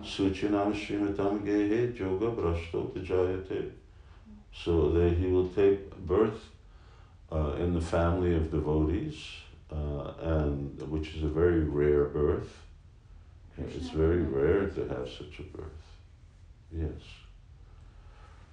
[0.03, 3.71] Suchinam Srimatam Gehe Yoga Brashto Vijayate.
[4.53, 6.49] So that he will take birth
[7.31, 9.15] uh, in the family of devotees,
[9.71, 12.51] uh, and which is a very rare birth.
[13.57, 15.81] It's very rare to have such a birth.
[16.71, 17.01] Yes.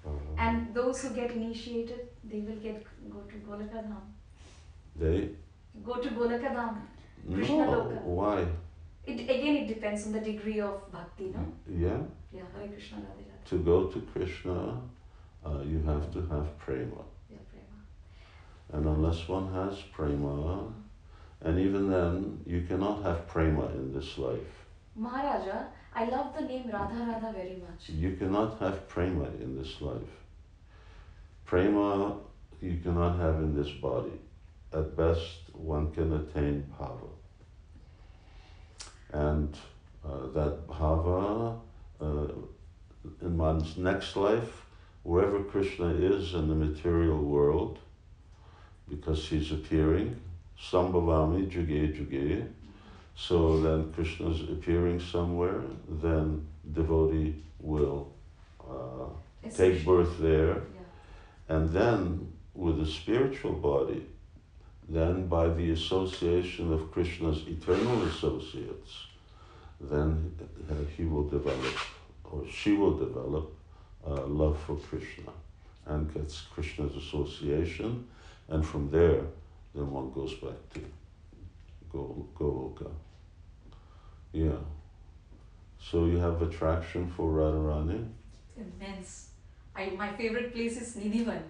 [0.07, 4.03] Uh, And those who get initiated, they will get go to Goloka Dham.
[4.97, 5.31] they
[5.85, 6.77] Go to Goloka Dham.
[7.33, 7.73] Krishna no.
[7.73, 8.03] Loka.
[8.03, 8.47] Why?
[9.09, 11.41] It again it depends on the degree of bhakti, no?
[11.67, 12.01] Yeah.
[12.31, 13.49] Yeah, Hare Krishna Radhe Radhe.
[13.51, 14.81] To go to Krishna,
[15.47, 17.03] uh, you have to have prema.
[17.31, 17.77] Yeah, prema.
[18.75, 20.71] And unless one has prema,
[21.41, 24.55] and even then, you cannot have prema in this life.
[24.95, 27.89] Maharaja, I love the name Radha Radha very much.
[27.89, 30.17] You cannot have prema in this life.
[31.47, 32.19] Prema
[32.61, 34.21] you cannot have in this body.
[34.73, 37.09] At best, one can attain bhava.
[39.13, 39.57] And
[40.05, 41.59] uh, that bhava,
[42.01, 42.05] uh,
[43.23, 44.65] in one's next life,
[45.03, 47.79] wherever Krishna is in the material world,
[48.89, 50.21] because he's appearing,
[50.61, 52.45] Sambhavami Juge Juge,
[53.15, 58.13] so then Krishna's appearing somewhere, then devotee will
[58.61, 59.07] uh,
[59.55, 61.57] take birth there, Yeah.
[61.57, 64.05] and then with the spiritual body,
[64.89, 69.07] then by the association of Krishna's eternal associates,
[69.81, 70.35] then
[70.97, 71.77] he will develop,
[72.25, 73.53] or she will develop,
[74.07, 75.31] uh, love for Krishna,
[75.87, 78.07] and gets Krishna's association,
[78.49, 79.21] and from there,
[79.75, 80.81] then one goes back to
[81.93, 82.91] Go- Goloka.
[84.33, 84.61] Yeah.
[85.81, 88.09] So you have attraction for Radharani?
[88.57, 89.31] Immense.
[89.77, 91.43] I, my favorite place is Nidhivan.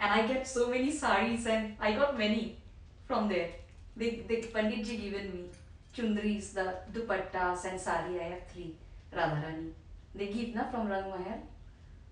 [0.00, 2.56] And I get so many saris and I got many
[3.08, 3.48] from there.
[3.96, 5.44] They, they Panditji given me
[5.96, 8.20] chundris, the dupattas and sari.
[8.20, 8.74] I have three.
[9.12, 9.70] Radharani.
[10.14, 11.40] They give na from Rang Mahal.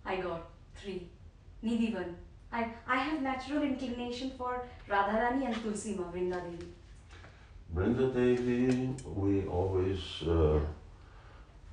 [0.05, 1.07] I got three.
[1.63, 2.15] Nidhivan.
[2.53, 6.67] I, I have natural inclination for Radharani and Tulsi Ma, Vrinda Devi.
[7.75, 10.59] Brinda Devi, we always, uh,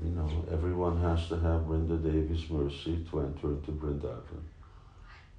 [0.04, 4.44] you know, everyone has to have Brinda Devi's mercy to enter into Vrindavan.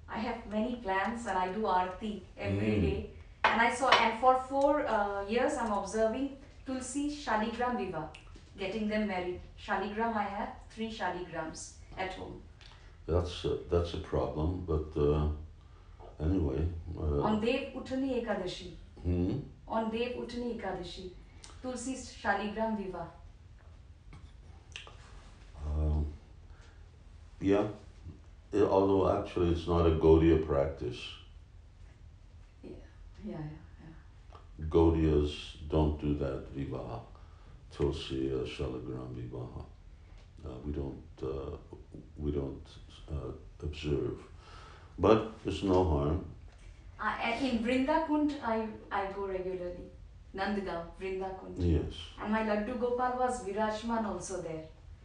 [0.09, 2.83] I have many plans and I do arti every Mm.
[2.83, 3.11] day.
[3.45, 8.09] And I saw, and for four uh, years I'm observing Tulsi Shaligram Vivah,
[8.59, 9.41] getting them married.
[9.65, 12.41] Shaligram, I have three Shaligrams at home.
[13.07, 15.29] That's a, that's a problem, but uh,
[16.25, 16.67] anyway.
[16.99, 18.71] Uh, On Dev Uttani Ekadashi,
[19.03, 19.39] hmm?
[19.69, 21.11] on Dev Uttani Ekadashi,
[21.63, 23.07] Tulsi Shaligram Vivah.
[25.67, 26.07] Um,
[27.41, 27.67] yeah,
[28.55, 31.01] Eh, although actually it's not a Gaudiya practice.
[33.25, 33.89] Yeah, yeah,
[34.61, 34.67] yeah.
[34.69, 35.33] Gaudiyas
[35.71, 37.01] don't do that vivaha,
[37.75, 39.65] Tulsi uh, Shalagram vivaha.
[40.45, 41.57] Uh, we don't uh,
[42.19, 42.67] we don't
[43.11, 43.33] uh,
[43.63, 44.19] observe,
[44.99, 46.25] but it's no harm.
[47.01, 49.91] Uh, and in Vrinda Kund, I, I go regularly.
[50.37, 51.59] Nandgaon, Vrinda Kund.
[51.59, 51.95] Yes.
[52.21, 54.65] And my Laddu Gopal was Virajman also there.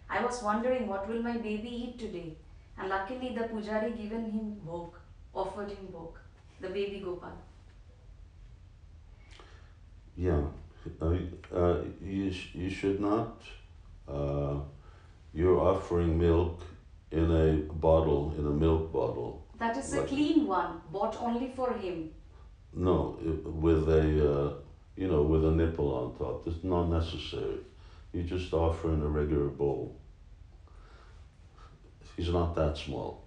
[0.10, 2.36] I was wondering what will my baby eat today.
[2.78, 4.94] And luckily the pujari given him bhog,
[5.34, 6.14] offered him bhog,
[6.62, 7.38] the baby Gopal.
[10.20, 10.42] Yeah.
[11.02, 11.16] Uh,
[11.56, 13.42] uh, you sh- you should not.
[14.08, 14.56] Uh,
[15.34, 16.62] you're offering milk
[17.12, 19.46] in a bottle, in a milk bottle.
[19.58, 22.10] That is a clean one, bought only for him.
[22.74, 24.04] No, i- with a
[24.34, 24.54] uh,
[24.98, 26.48] you know with a nipple on top.
[26.48, 27.60] It's not necessary.
[28.14, 29.96] You just offer in a regular bowl.
[32.18, 33.24] He's not that small.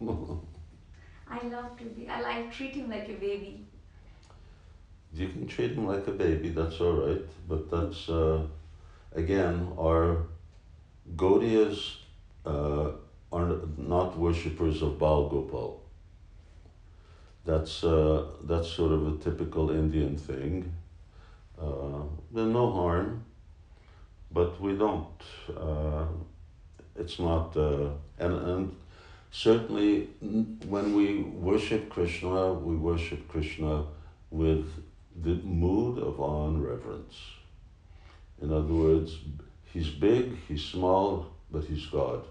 [1.26, 2.08] I love to be.
[2.08, 3.66] I like treat him like a baby.
[5.12, 7.22] You can treat him like a baby, that's all right.
[7.48, 8.42] But that's, uh,
[9.12, 10.26] again, our
[11.16, 11.96] Gaudiyas
[12.46, 12.92] uh,
[13.32, 15.82] are not worshippers of Baal Gopal.
[17.44, 20.72] That's, uh, that's sort of a typical Indian thing.
[21.60, 23.24] Uh, there's no harm,
[24.30, 25.22] but we don't.
[25.56, 26.06] Uh,
[26.96, 27.88] it's not, uh,
[28.18, 28.76] and, and
[29.30, 30.08] certainly
[30.68, 33.84] when we worship Krishna, we worship Krishna
[34.30, 34.66] with
[35.22, 37.16] the mood of awe and reverence.
[38.40, 39.18] In other words,
[39.72, 42.24] he's big, he's small, but he's God.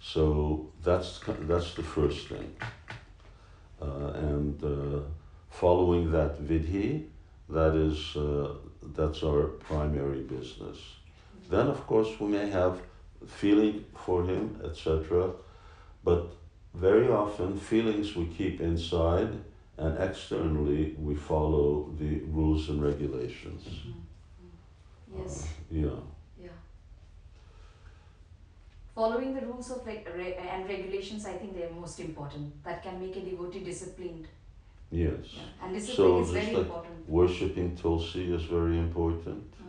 [0.00, 2.54] So that's that's the first thing,
[3.82, 5.00] uh, and uh,
[5.50, 7.06] following that vidhi,
[7.48, 8.54] that is uh,
[8.94, 10.78] that's our primary business.
[11.50, 12.80] Then of course we may have
[13.26, 15.32] feeling for him, etc.
[16.04, 16.32] But
[16.80, 19.30] very often feelings we keep inside,
[19.76, 23.64] and externally we follow the rules and regulations.
[25.16, 25.42] Yes.
[25.44, 26.00] Uh, yeah.
[26.42, 26.50] Yeah.
[28.94, 32.52] Following the rules of reg- re- and regulations, I think they are most important.
[32.64, 34.26] That can make a devotee disciplined.
[34.90, 35.12] Yes.
[35.36, 35.42] Yeah.
[35.62, 37.08] And discipline So is very like important.
[37.08, 39.44] Worshipping Tulsi is very important.
[39.60, 39.67] Uh,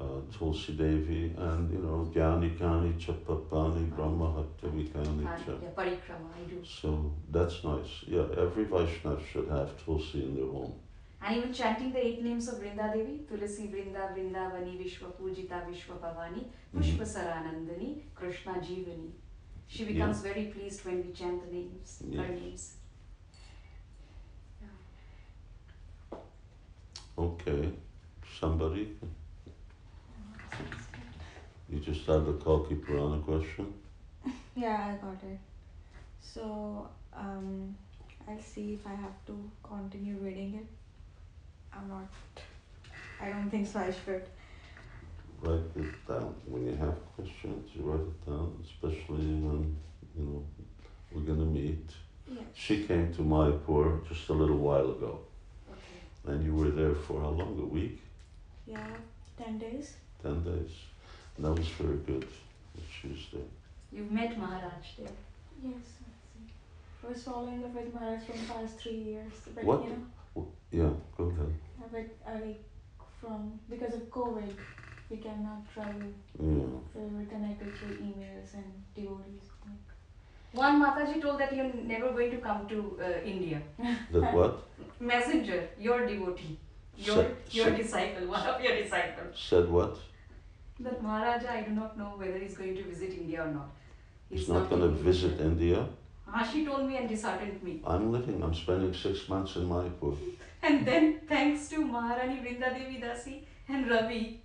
[0.00, 0.04] Uh,
[0.36, 5.52] Tulsi Devi and you know Gyani Kani Chapapani Brahma Hatyavikani and, Cha.
[5.62, 6.60] yeah, parikrama, I do.
[6.64, 8.02] So that's nice.
[8.08, 10.72] Yeah, every Vaishnav should have Tulsi in their home.
[11.24, 15.96] And even chanting the eight names of Vrinda Devi, Tulasi Vrinda, Vrindavani, Vishwa Pujita, Vishwa
[16.00, 19.10] Pavani, Pushpa Saranandani, Krishna Jivani.
[19.68, 22.40] She becomes very pleased when we chant the names, her Yes.
[22.40, 22.74] names.
[27.16, 27.70] Okay.
[28.40, 28.96] Somebody?
[31.72, 33.72] You just had the Kalki Purana question?
[34.54, 35.38] Yeah, I got it.
[36.20, 37.74] So, um,
[38.28, 40.66] I'll see if I have to continue reading it.
[41.74, 42.08] I'm not.
[43.18, 43.78] I don't think so.
[43.80, 44.22] I should.
[45.40, 46.34] Write it down.
[46.44, 49.74] When you have questions, you write it down, especially when,
[50.14, 50.44] you know,
[51.10, 51.90] we're gonna meet.
[52.28, 52.44] Yes.
[52.54, 55.20] She came to Mayapur just a little while ago,
[55.70, 56.32] Okay.
[56.32, 57.58] and you were there for how long?
[57.58, 58.00] A week?
[58.66, 58.86] Yeah,
[59.36, 59.96] ten days.
[60.22, 60.70] Ten days?
[61.42, 62.22] And that was very good
[62.74, 63.50] that she was there.
[63.90, 65.16] You've met Maharaj there.
[65.60, 65.86] Yes.
[66.06, 67.08] I see.
[67.08, 69.82] Was following up with Maharaj from past three years, but What?
[69.82, 71.52] you know, Yeah, go ahead.
[71.82, 72.06] uh, but
[72.44, 72.62] like
[73.20, 74.54] from because of COVID,
[75.10, 76.12] we cannot travel.
[76.38, 76.78] Yeah.
[76.92, 79.50] So we were connected through emails and devotees.
[80.52, 83.60] One Mataji told that you're never going to come to uh, India.
[84.12, 84.62] That what?
[85.00, 86.56] Messenger, your devotee,
[86.96, 89.36] your Sa- your sa- disciple, one of your disciples.
[89.50, 89.98] Said what?
[90.82, 93.70] That Maharaja, I do not know whether he's going to visit India or not.
[94.30, 95.86] He's not gonna visit me- India.
[96.26, 97.80] Ah, she told me and disheartened me.
[97.86, 100.16] I'm living, I'm spending six months in Mayapur.
[100.62, 103.34] And then, thanks to Maharani Vrinda Devi Dasi
[103.68, 104.40] and Ravi,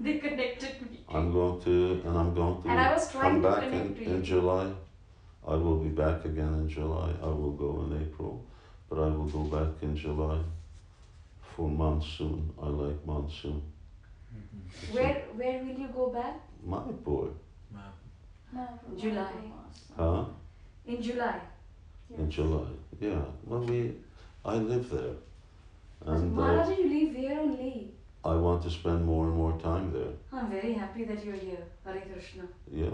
[0.00, 0.98] they connected me.
[1.08, 3.94] I'm going to, and I'm going to And I was trying come to back in,
[3.94, 4.24] to in.
[4.24, 4.72] July.
[5.46, 7.10] I will be back again in July.
[7.22, 8.44] I will go in April,
[8.88, 10.38] but I will go back in July
[11.54, 12.50] for monsoon.
[12.60, 13.62] I like monsoon.
[14.92, 16.34] Where where will you go back?
[16.66, 17.32] Mayapur,
[17.72, 17.94] Map.
[18.52, 18.68] no,
[18.98, 19.32] July.
[19.96, 20.24] huh?
[20.86, 21.40] In July.
[22.18, 22.66] In July,
[23.00, 23.22] yeah.
[23.44, 23.94] Well, we,
[24.44, 25.14] I live there,
[26.06, 27.92] and uh, Maharaja, you live here only.
[28.24, 30.12] I want to spend more and more time there.
[30.32, 32.42] I'm very happy that you're here, Hare Krishna.
[32.70, 32.90] Yeah,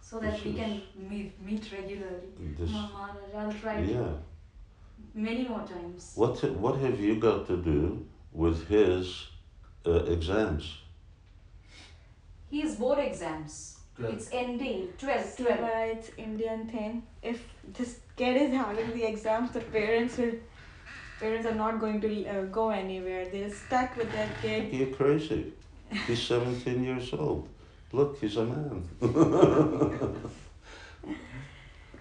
[0.00, 2.28] So that This we is- can meet, meet regularly.
[2.58, 4.12] this, Maharaj, I'll try yeah.
[5.14, 6.12] many more times.
[6.14, 9.26] What what have you got to do with his
[9.86, 10.64] uh, exams?
[12.50, 13.78] His board exams.
[13.96, 14.14] Twelve.
[14.14, 14.88] It's ending.
[14.98, 15.24] 12.
[15.24, 15.60] See, 12.
[15.60, 17.02] but it's Indian thing.
[17.22, 17.42] If
[17.78, 20.32] this kid is having the exams, the parents will.
[21.20, 23.24] Parents are not going to uh, go anywhere.
[23.30, 24.72] They're stuck with that kid.
[24.74, 25.52] You're crazy.
[26.08, 27.48] He's 17 years old.
[27.92, 28.84] Look, he's a man.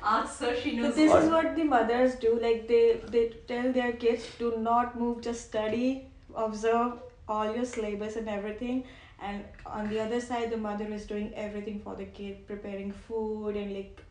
[0.03, 0.95] Ask her, she So knows.
[0.95, 2.37] this I- is what the mothers do.
[2.41, 6.93] Like they they tell their kids, do not move, just study, observe
[7.27, 8.83] all your syllabus and everything.
[9.23, 13.55] And on the other side, the mother is doing everything for the kid, preparing food
[13.55, 14.01] and like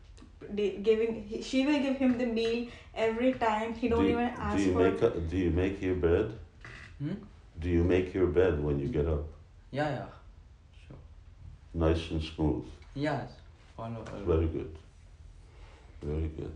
[0.55, 1.11] de- giving.
[1.49, 3.73] She will give him the meal every time.
[3.75, 4.79] He don't do, you- even do ask you for.
[4.79, 6.33] make a, do you make your bed?
[6.99, 7.13] Hmm?
[7.59, 9.23] Do you make your bed when you get up?
[9.71, 10.05] Yeah, yeah.
[10.87, 10.97] Sure.
[11.85, 12.65] Nice and smooth.
[12.95, 13.29] Yes.
[13.77, 14.03] Follow.
[14.25, 14.75] Very good.
[16.01, 16.51] Very good.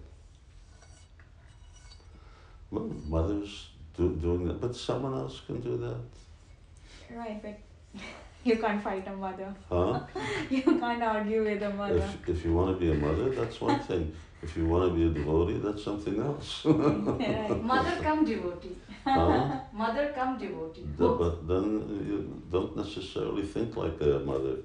[2.72, 7.18] Well, mothers do, doing that, but someone else can do that.
[7.18, 8.02] Right, but
[8.48, 9.54] You can't fight a mother.
[9.70, 10.00] Huh?
[10.50, 11.98] You can't argue with a mother.
[11.98, 14.06] If, if you want to be a mother, that's one thing.
[14.42, 16.50] If you want to be a devotee, that's something else.
[16.66, 17.64] Right.
[17.72, 18.76] Mother come devotee.
[19.04, 19.60] Huh?
[19.84, 20.86] Mother come devotee.
[20.98, 21.66] The- But then
[22.10, 22.18] you
[22.52, 24.56] don't necessarily think like a mother.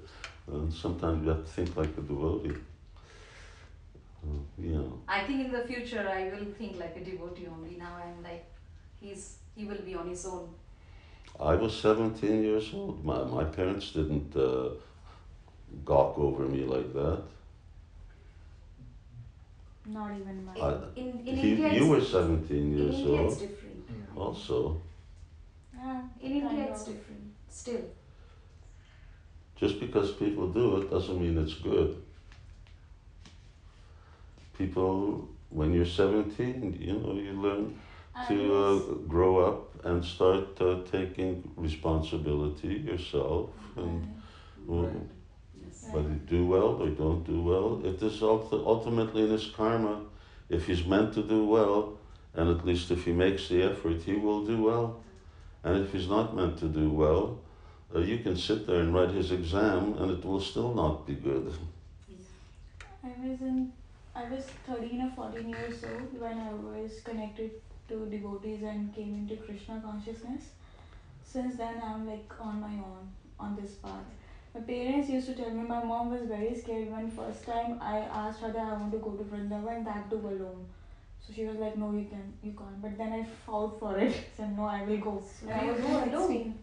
[0.47, 2.55] And sometimes you have to think like a devotee.
[4.23, 4.99] Uh, know.
[5.07, 7.75] I think in the future I will think like a devotee only.
[7.77, 8.45] Now I'm like,
[9.01, 9.23] he's
[9.55, 10.47] he will be on his own.
[11.39, 13.03] I was 17 years old.
[13.05, 14.69] My, my parents didn't uh,
[15.85, 17.23] gawk over me like that.
[19.85, 20.53] Not even my.
[20.61, 23.85] I- In in He, India, you were it's, 17 in years India it's old different.
[24.15, 24.81] also.
[25.75, 27.33] Yeah, In India it's different.
[27.49, 27.83] Still,
[29.55, 32.01] Just because people do it doesn't mean it's good.
[34.57, 37.82] People, when you're 17, you know, you learn I
[38.27, 44.07] to uh, grow up and start uh, taking responsibility yourself and
[44.65, 44.95] Right.
[45.91, 47.81] whether you do well or don't do well.
[47.85, 50.05] It is ulti- ultimately in his karma.
[50.49, 51.97] If he's meant to do well,
[52.33, 55.03] and at least if he makes the effort, he will do well.
[55.65, 57.39] And if he's not meant to do well,
[57.93, 61.15] uh, you can sit there and write his exam, and it will still not be
[61.15, 61.53] good.
[63.03, 63.73] I was in,
[64.15, 67.51] I was 13 or 14 years old when I was connected
[67.89, 70.43] to devotees and came into Krishna consciousness.
[71.23, 73.09] Since then, I'm like on my own
[73.39, 74.05] on this path.
[74.53, 77.99] My parents used to tell me, my mom was very scared when first time I
[77.99, 80.65] asked her that I want to go to Vrindavan, that too alone.
[81.25, 82.81] So she was like, no, you can, you can't.
[82.81, 84.13] But then I fought for it.
[84.37, 85.23] Said, no, I will go.
[85.39, 86.55] So And I was go alone?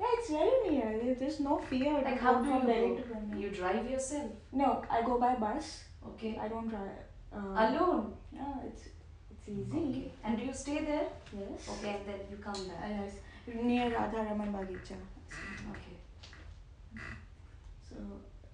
[0.00, 1.14] Yeah, it's very near.
[1.18, 1.92] There's no fear.
[1.92, 3.32] Like how do from you go?
[3.32, 4.30] to You drive yourself.
[4.52, 5.84] No, I go by bus.
[6.08, 6.38] Okay.
[6.40, 7.06] I don't drive.
[7.32, 8.14] Uh, Alone.
[8.32, 8.88] Yeah, it's
[9.48, 9.78] easy.
[9.78, 10.12] Okay.
[10.24, 11.06] And do you stay there?
[11.32, 11.68] Yes.
[11.78, 12.90] Okay, and then you come Uh, back.
[12.90, 13.12] yes.
[13.62, 14.96] Near Radha Raman Bagicha.
[15.72, 15.96] Okay.
[17.88, 17.96] So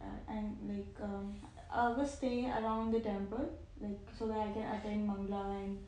[0.01, 1.34] uh, and like um,
[1.72, 3.49] I will stay around the temple,
[3.80, 5.78] like so that I can attend Mangla and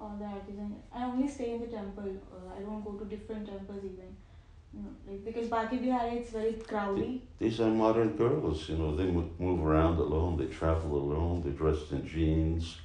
[0.00, 0.76] all the artisan.
[0.92, 2.10] I only stay in the temple.
[2.32, 4.16] Uh, I don't go to different temples even.
[4.74, 7.20] You know, like because Banke Bihari it's very crowdy.
[7.38, 11.90] These are modern girls, you know, they move around alone, they travel alone, they're dressed
[11.92, 12.76] in jeans.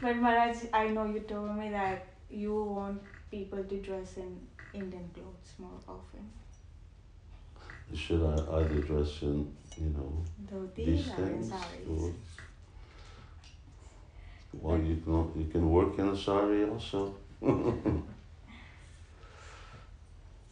[0.00, 4.38] But Maharaj, I know you told me that you want people to dress in
[4.72, 6.30] Indian clothes more often.
[7.94, 10.12] Should I either dress in, you know,
[10.74, 11.52] these things?
[11.90, 12.12] Or,
[14.52, 17.14] well, you can, you can work in a sari also.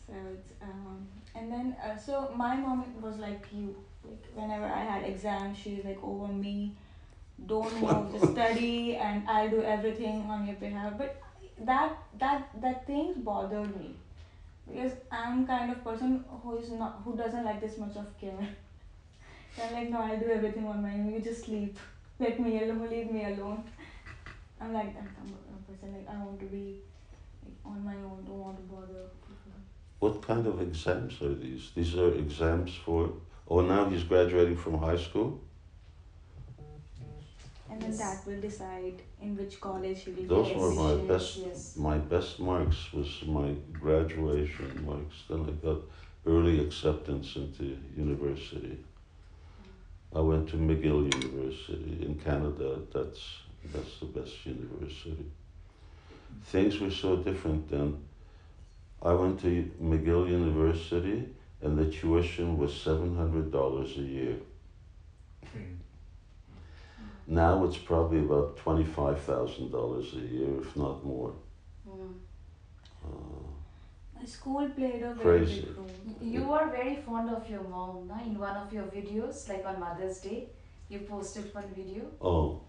[0.07, 3.75] So it's um, and then uh, so my mom was like you.
[4.05, 6.73] Like whenever I had exams, she was like over me.
[7.45, 10.95] Don't move, to study, and I'll do everything on your behalf.
[10.97, 11.23] But
[11.61, 13.95] that that that thing bothered me
[14.67, 18.33] because I'm kind of person who is not who doesn't like this much of care.
[19.63, 21.13] I'm like, no, I'll do everything on my own.
[21.13, 21.79] You just sleep.
[22.19, 22.89] Let me alone.
[22.91, 23.65] Leave me alone.
[24.61, 25.95] I'm like that kind of person.
[25.95, 26.81] Like I want to be
[27.45, 28.25] like, on my own.
[28.27, 29.53] Don't want to bother people.
[29.99, 31.71] What kind of exams are these?
[31.75, 33.11] These are exams for,
[33.49, 35.41] oh, now he's graduating from high school?
[37.71, 41.77] And then that will decide in which college he will Those were my best- Yes.
[41.77, 45.17] My best marks was my graduation marks.
[45.29, 45.81] Then I got
[46.27, 48.79] early acceptance into university.
[50.15, 52.79] I went to McGill University in Canada.
[52.93, 53.23] That's
[53.73, 55.27] that's the best university.
[56.45, 58.05] Things were so different then.
[59.03, 61.29] I went to McGill University
[61.63, 64.37] and the tuition was seven hundred dollars a year.
[67.27, 71.33] Now it's probably about twenty five thousand dollars a year, if not more.
[71.89, 72.15] Mm.
[73.05, 73.09] Uh,
[74.19, 75.91] My school played a very big role.
[76.21, 78.21] You are very fond of your mom, na?
[78.23, 80.49] In one of your videos, like on Mother's Day,
[80.89, 82.03] you posted one video.
[82.21, 82.61] Oh,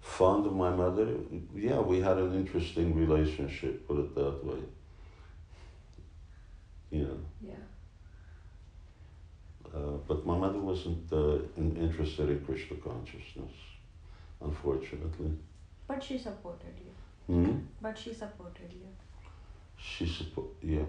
[0.00, 1.08] fond of my mother?
[1.54, 4.60] Yeah, we had an interesting relationship, put it that way.
[6.90, 7.64] Yeah, Yeah.
[9.74, 13.52] Uh, but my mother wasn't uh, in, interested in Krishna consciousness,
[14.40, 15.32] unfortunately.
[15.86, 17.34] But she supported you.
[17.34, 17.58] Hmm?
[17.80, 18.86] But she supported you.
[19.76, 20.86] She support, yes.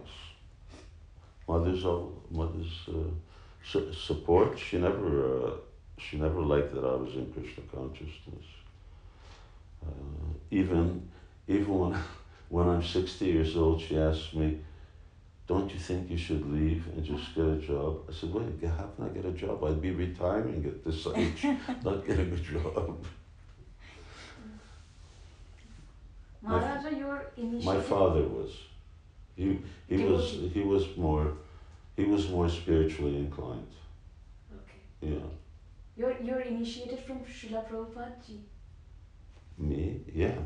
[1.47, 2.93] Mother's all, mother's uh,
[3.63, 4.57] su- support.
[4.57, 5.51] She never, uh,
[5.97, 8.45] she never liked that I was in Krishna consciousness.
[9.85, 9.89] Uh,
[10.49, 11.09] even,
[11.47, 11.99] even when,
[12.49, 14.59] when I'm sixty years old, she asked me,
[15.51, 18.87] "Don't you think you should leave and just get a job?" I said, "Wait, how
[18.93, 19.61] can I get a job?
[19.65, 21.41] I'd be retiring at this age,
[21.83, 23.05] not getting a job."
[26.41, 27.65] My Maharaja, your initiative.
[27.73, 28.51] My father was.
[29.35, 29.45] He
[29.87, 30.23] he was
[30.55, 31.27] he was more
[31.97, 33.73] He was more spiritually inclined.
[34.59, 34.81] Okay.
[35.11, 35.27] Yeah.
[35.97, 38.37] You're you're initiated from Srila Prabhupada.
[39.57, 39.81] Me?
[40.23, 40.39] Yeah.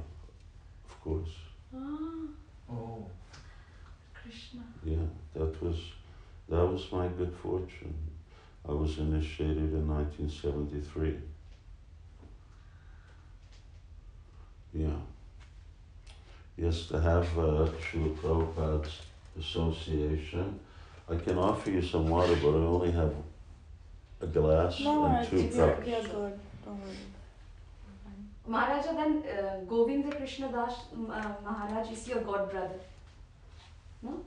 [0.89, 1.33] Of course.
[1.73, 2.25] Ah,
[2.69, 3.07] Oh.
[4.25, 4.61] Krishna.
[4.83, 5.07] Yeah.
[5.33, 5.77] That was
[6.49, 7.93] that was my good fortune.
[8.67, 11.15] I was initiated in 1973.
[14.73, 14.87] Yeah.
[16.57, 19.01] Yes, to have uh, Srila Prabhupada's
[19.39, 20.59] association.
[21.09, 23.13] I can offer you some water, but I only have
[24.21, 25.87] a glass No, and it's, two you're, cups.
[25.87, 26.39] you're good.
[26.65, 26.97] Don't worry.
[28.47, 32.79] Maharaja, then uh, Govinda Krishna Das uh, Maharaj is your god brother.
[34.05, 34.23] No?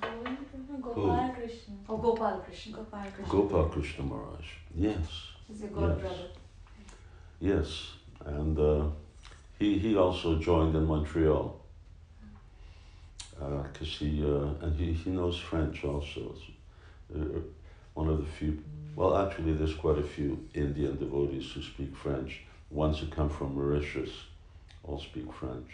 [0.00, 1.74] Govind Krishna, Gopal Krishna.
[1.88, 2.72] Or Gopal Krishna.
[2.76, 3.32] Gopal Krishna.
[3.32, 4.46] Gopal Krishna Maharaj.
[4.74, 5.06] Yes.
[5.48, 6.00] He's your god Yes.
[6.00, 6.28] brother.
[7.40, 7.92] Yes,
[8.26, 8.84] and uh,
[9.58, 11.60] he he also joined in Montreal
[13.72, 16.34] because he uh, and he, he knows French also.
[16.34, 17.40] It's, uh,
[17.94, 18.62] one of the few.
[18.94, 22.42] Well, actually, there's quite a few Indian devotees who speak French.
[22.70, 24.10] Ones who come from Mauritius
[24.84, 25.70] all speak French.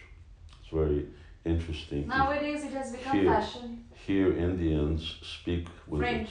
[0.61, 1.07] It's very
[1.47, 3.32] interesting to Nowadays it has become Here.
[3.32, 3.84] fashion.
[4.07, 6.30] hear Indians speak with French.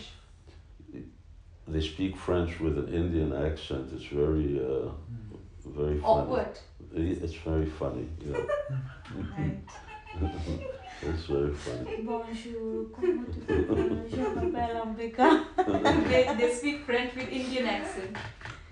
[1.67, 3.89] they speak French with an Indian accent.
[3.95, 4.89] It's very uh,
[5.65, 6.21] very funny.
[6.21, 6.59] Awkward.
[6.93, 8.07] It's very funny.
[8.25, 8.37] Yeah.
[9.37, 9.57] Right.
[11.01, 12.01] it's very funny.
[12.03, 14.09] Bonjour, comment tu t'appelles?
[14.09, 15.27] Je m'appelle Ambika.
[16.09, 18.17] they, they speak French with Indian accent.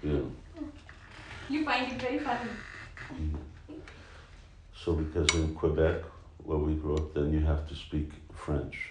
[0.02, 0.26] Yeah.
[1.50, 2.50] You find it very funny.
[4.76, 6.02] So because in Quebec,
[6.44, 8.90] where we grew up, then you have to speak French.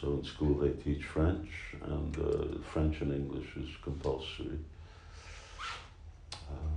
[0.00, 1.48] So in school they teach French,
[1.82, 4.58] and uh, French and English is compulsory.
[6.32, 6.76] Uh,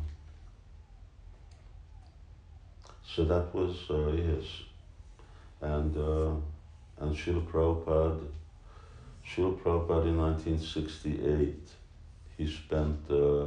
[3.05, 4.45] so that was uh, yes,
[5.61, 6.31] and uh,
[6.99, 8.19] and Srila Prabhupada,
[9.25, 11.55] Srila Prabhupada in 1968,
[12.37, 12.99] he spent.
[13.09, 13.45] Uh,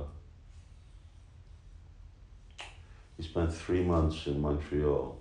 [3.19, 5.19] he spent three months in Montreal.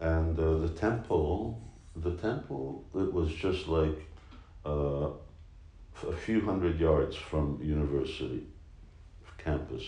[0.00, 1.60] And uh, the temple,
[1.96, 3.98] the temple, it was just like
[4.66, 5.08] uh,
[6.06, 8.44] a few hundred yards from university
[9.44, 9.84] campus.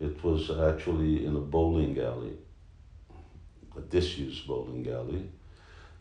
[0.00, 2.36] It was actually in a bowling alley,
[3.76, 5.28] a disused bowling alley,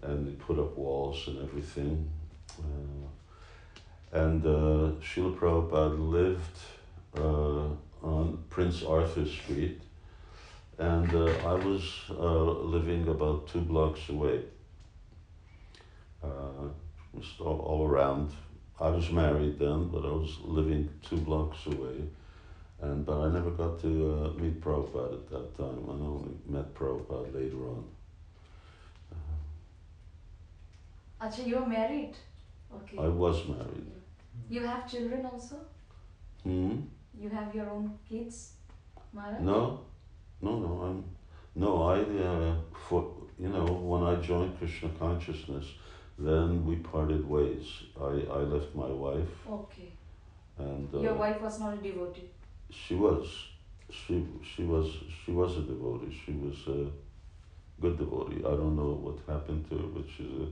[0.02, 2.10] and they put up walls and everything.
[2.58, 3.08] Uh,
[4.12, 6.58] and uh, Srila Prabhupada lived
[7.18, 7.68] uh,
[8.08, 9.82] on Prince Arthur Street,
[10.80, 12.44] and uh, I was uh,
[12.76, 14.44] living about two blocks away.
[16.24, 16.70] Uh,
[17.20, 18.32] just all, all around.
[18.80, 21.98] I was married then, but I was living two blocks away,
[22.82, 25.84] and but I never got to uh, meet Prabhupada at that time.
[25.90, 27.84] I only met Prabhupada later on.
[31.22, 32.16] Acha, you're married.
[32.74, 32.98] Okay.
[32.98, 33.92] I was married.
[34.50, 35.58] You have children also?
[36.44, 36.78] Hmm.
[37.20, 38.54] You have your own kids,
[39.12, 39.42] Maharaj?
[39.42, 39.82] No,
[40.42, 40.82] no, no.
[40.88, 41.04] I'm
[41.56, 41.84] no.
[41.84, 42.56] I uh,
[42.88, 43.02] for
[43.40, 45.66] you know when I joined Krishna consciousness,
[46.18, 47.68] then we parted ways.
[48.00, 49.92] I I left my wife, Okay.
[50.58, 52.30] and uh, Your wife was not a devotee.
[52.70, 53.28] she was
[53.90, 54.88] she she was
[55.26, 56.14] she was a devotee.
[56.26, 56.80] She was a
[57.82, 58.40] good devotee.
[58.46, 60.48] I don't know what happened to her, but she's a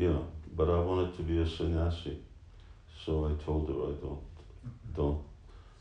[0.00, 0.26] you know.
[0.56, 2.18] But I wanted to be a sannyasi,
[3.04, 4.24] so I told her I don't
[4.96, 5.20] don't.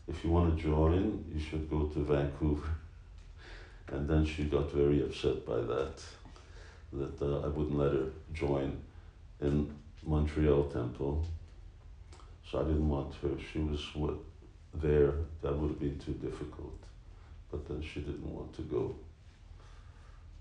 [0.08, 2.70] If you want to join, you should go to Vancouver.
[3.92, 6.02] And then she got very upset by that,
[6.94, 8.82] that uh, I wouldn't let her join
[9.42, 9.74] in
[10.06, 11.26] Montreal Temple.
[12.50, 13.30] So I didn't want her.
[13.52, 14.16] She was what,
[14.74, 15.14] there.
[15.42, 16.80] That would have been too difficult.
[17.52, 18.96] But then she didn't want to go.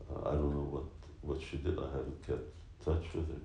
[0.09, 0.85] Uh, I don't know what,
[1.23, 1.79] what she did.
[1.79, 2.45] I haven't kept
[2.85, 3.41] touch with her.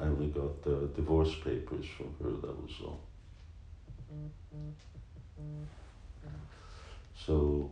[0.00, 3.00] I only got uh, divorce papers from her, that was all.
[7.26, 7.70] So,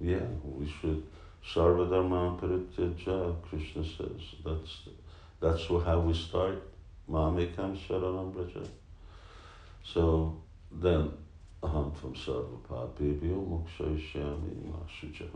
[0.00, 1.02] yeah, we should
[1.44, 4.22] sarvadharma parityaja, Krishna says.
[4.44, 4.88] That's,
[5.40, 6.62] that's how we start.
[7.10, 8.66] Mamekam sharanam braja.
[9.84, 11.10] So, then,
[11.62, 15.28] aham tvam sarva papebhyo mokshayishyami mashuja.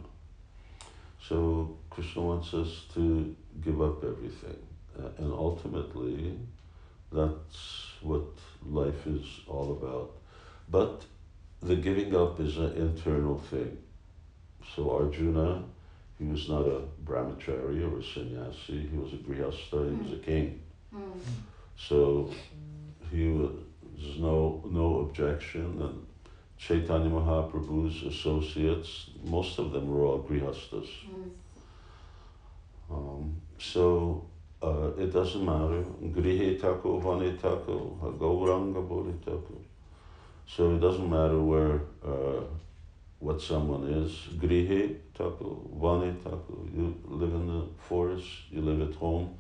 [1.21, 4.59] So, Krishna wants us to give up everything.
[4.99, 6.39] Uh, and ultimately,
[7.11, 8.27] that's what
[8.65, 10.13] life is all about.
[10.69, 11.05] But
[11.65, 13.79] the giving up is an internal thing.
[14.75, 15.65] So Arjuna,
[16.19, 20.23] he was not a brahmachari or a sannyasi, he was a grihastha, he was a
[20.23, 20.63] king.
[20.93, 21.19] Hmm.
[21.77, 22.31] So
[23.11, 23.51] he was
[23.97, 26.07] there's no no objection and
[26.59, 30.89] Chaitanya Mahaprabhu's associates, most of them were all grihasthas.
[31.07, 31.31] Hmm.
[32.91, 34.27] Um, so
[34.63, 35.83] uh, it doesn't matter.
[36.17, 39.57] Grihe taku, vane taku, gauranga bodhitaku.
[40.47, 42.43] So it doesn't matter where, uh,
[43.19, 44.13] what someone is.
[44.37, 46.69] Grihe taku, vane taku.
[46.75, 49.37] You live in the forest, you live at home.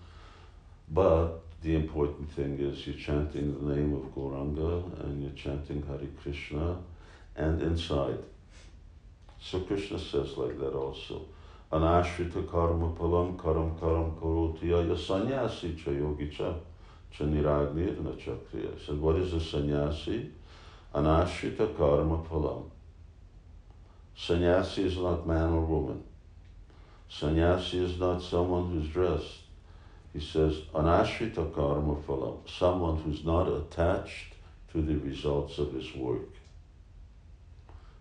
[0.88, 6.08] But the important thing is you're chanting the name of Gauranga and you're chanting Hare
[6.22, 6.78] Krishna
[7.36, 8.18] and inside.
[9.40, 11.26] So Krishna says like that also.
[11.72, 16.54] Anashrita karma palam karam karam karotiya ya sannyasi cha yogi cha
[17.10, 18.78] cha niragnir na chakriya.
[18.84, 20.30] So what is a sannyasi?
[20.94, 22.70] Anashrita karma palam.
[24.16, 26.04] Sannyasi is not man or woman.
[27.08, 29.40] Sannyasi is not someone who's dressed.
[30.12, 34.34] He says, anashrita karma phalam, someone who's not attached
[34.70, 36.30] to the results of his work.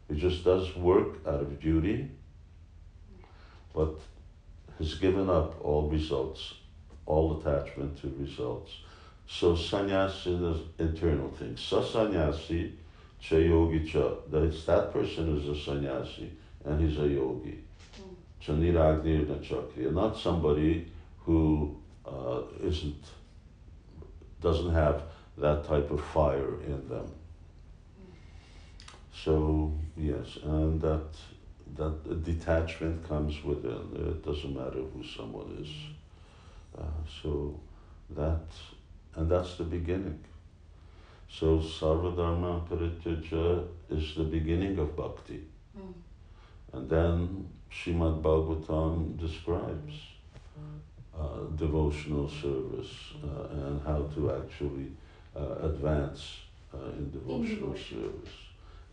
[0.08, 2.12] He just does work out of duty,
[3.74, 3.96] but
[4.78, 6.54] has given up all results,
[7.08, 8.72] all attachment to results.
[9.28, 11.56] So sannyasi is internal thing.
[11.56, 12.74] Sasanyasi
[13.24, 14.10] cha yogi cha.
[14.30, 16.32] That's, that person is a sannyasi
[16.66, 17.64] and he's a yogi.
[18.46, 19.94] Chaniragni Chakriya.
[19.94, 23.04] Not somebody who uh, isn't
[24.42, 25.04] doesn't have
[25.38, 27.10] that type of fire in them.
[29.24, 31.08] So yes, and that
[31.78, 33.84] that detachment comes within.
[33.96, 35.70] It doesn't matter who someone is.
[36.78, 36.84] Uh,
[37.22, 37.58] so
[38.10, 38.42] that
[39.16, 40.20] and that's the beginning.
[41.40, 45.44] So Sarvadharma Parityaja is the beginning of bhakti.
[45.76, 45.94] Mm.
[46.74, 49.94] And then Srimad Bhagavatam describes
[51.18, 54.92] uh, devotional service uh, and how to actually
[55.36, 57.98] uh, advance uh, in devotional devotion.
[57.98, 58.34] service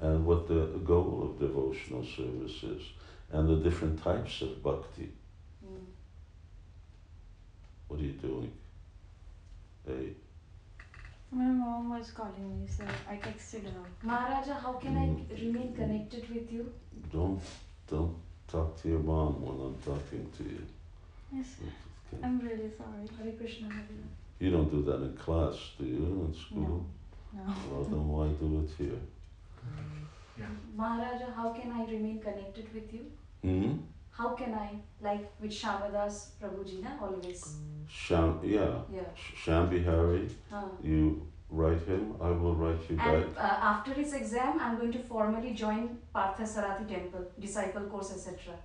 [0.01, 2.83] and what the goal of devotional service is
[3.33, 5.13] and the different types of bhakti.
[5.63, 5.85] Mm.
[7.89, 8.53] What are you doing?
[11.31, 13.83] Hey, My mom was calling me, so I texted her.
[14.03, 16.73] Maharaja, how can I remain connected with you?
[17.13, 17.41] don't
[17.89, 18.17] don't
[18.49, 20.63] talk to your mom when I'm talking to you.
[21.33, 22.23] Yes, Okay.
[22.25, 23.07] I'm really sorry.
[23.19, 23.85] Hare Krishna, Hare
[24.41, 26.05] You don't do that in class, do you?
[26.27, 26.85] In school?
[27.33, 27.55] No.
[27.71, 29.01] Well, then why do it here?
[30.39, 30.47] Yeah.
[30.75, 33.05] Maharaja, how can I remain connected with you?
[33.43, 33.73] Hmm?
[34.21, 34.69] How can I,
[35.01, 37.43] like with Shamadas Prabhuji, na, always?
[37.89, 38.75] Sham, yeah.
[38.97, 39.09] Yeah.
[39.21, 40.65] Sh- Shyam Bihari, Uh.
[40.83, 41.27] you
[41.61, 43.07] write him, I will write you back.
[43.15, 48.13] And uh, after his exam, I'm going to formally join Partha Sarathi Temple, disciple course,
[48.17, 48.59] etc.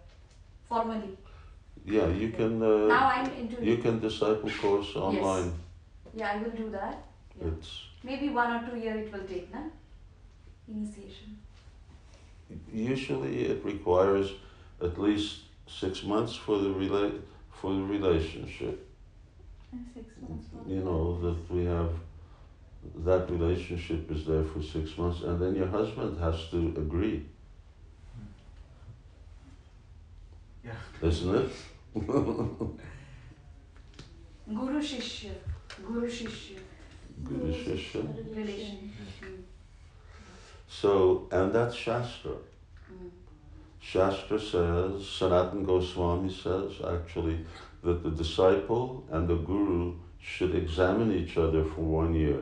[0.68, 1.18] Formally.
[1.86, 3.82] Yeah, you can now uh, I'm into you it.
[3.88, 5.52] can disciple course online.
[5.54, 6.14] Yes.
[6.22, 6.98] Yeah, I will do that.
[7.40, 7.48] Yeah.
[7.54, 7.72] It's
[8.04, 9.64] Maybe one or two year it will take, na?
[10.68, 11.38] Initiation.
[12.74, 14.32] usually it requires
[14.88, 18.88] at least six months for the rela- for the relationship.
[19.74, 20.46] In six months.
[20.68, 21.92] You know that we have
[23.04, 27.26] that relationship is there for six months, and then your husband has to agree,
[30.64, 30.72] Yeah.
[31.02, 31.52] isn't it?
[34.48, 35.32] Guru Shishya.
[35.86, 36.60] Guru Shishya.
[37.24, 38.36] Guru Shishya.
[38.36, 38.94] Relation.
[40.68, 42.34] So, and that's Shastra.
[43.86, 47.46] Shastra says, Sanatan Goswami says actually,
[47.84, 52.42] that the disciple and the guru should examine each other for one year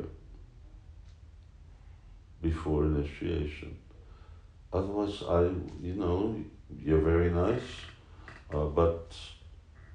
[2.42, 3.78] before initiation.
[4.72, 5.42] Otherwise, I,
[5.82, 6.36] you know,
[6.82, 7.72] you're very nice,
[8.54, 9.14] uh, but,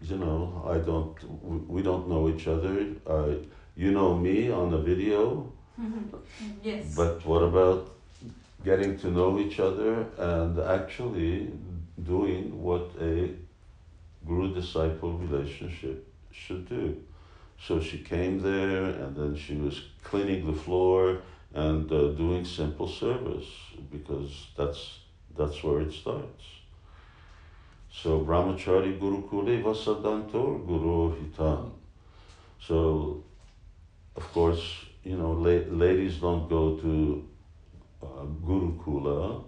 [0.03, 2.87] you know, I don't, we, we don't know each other.
[3.07, 3.33] Uh,
[3.75, 5.51] you know me on the video,
[6.63, 6.95] yes.
[6.95, 7.98] but what about
[8.65, 11.53] getting to know each other and actually
[12.03, 13.31] doing what a
[14.27, 16.97] guru disciple relationship should do?
[17.61, 21.23] So she came there and then she was cleaning the floor
[21.55, 23.49] and uh, doing simple service
[23.91, 25.01] because that's
[25.37, 26.45] that's where it starts.
[27.91, 31.71] So brahmachari Guru Kule vasadantor guru hitan.
[32.61, 33.25] So
[34.17, 34.63] of course,
[35.05, 37.25] you know, la- ladies don't go to
[38.03, 38.07] uh,
[38.47, 39.43] Gurukula,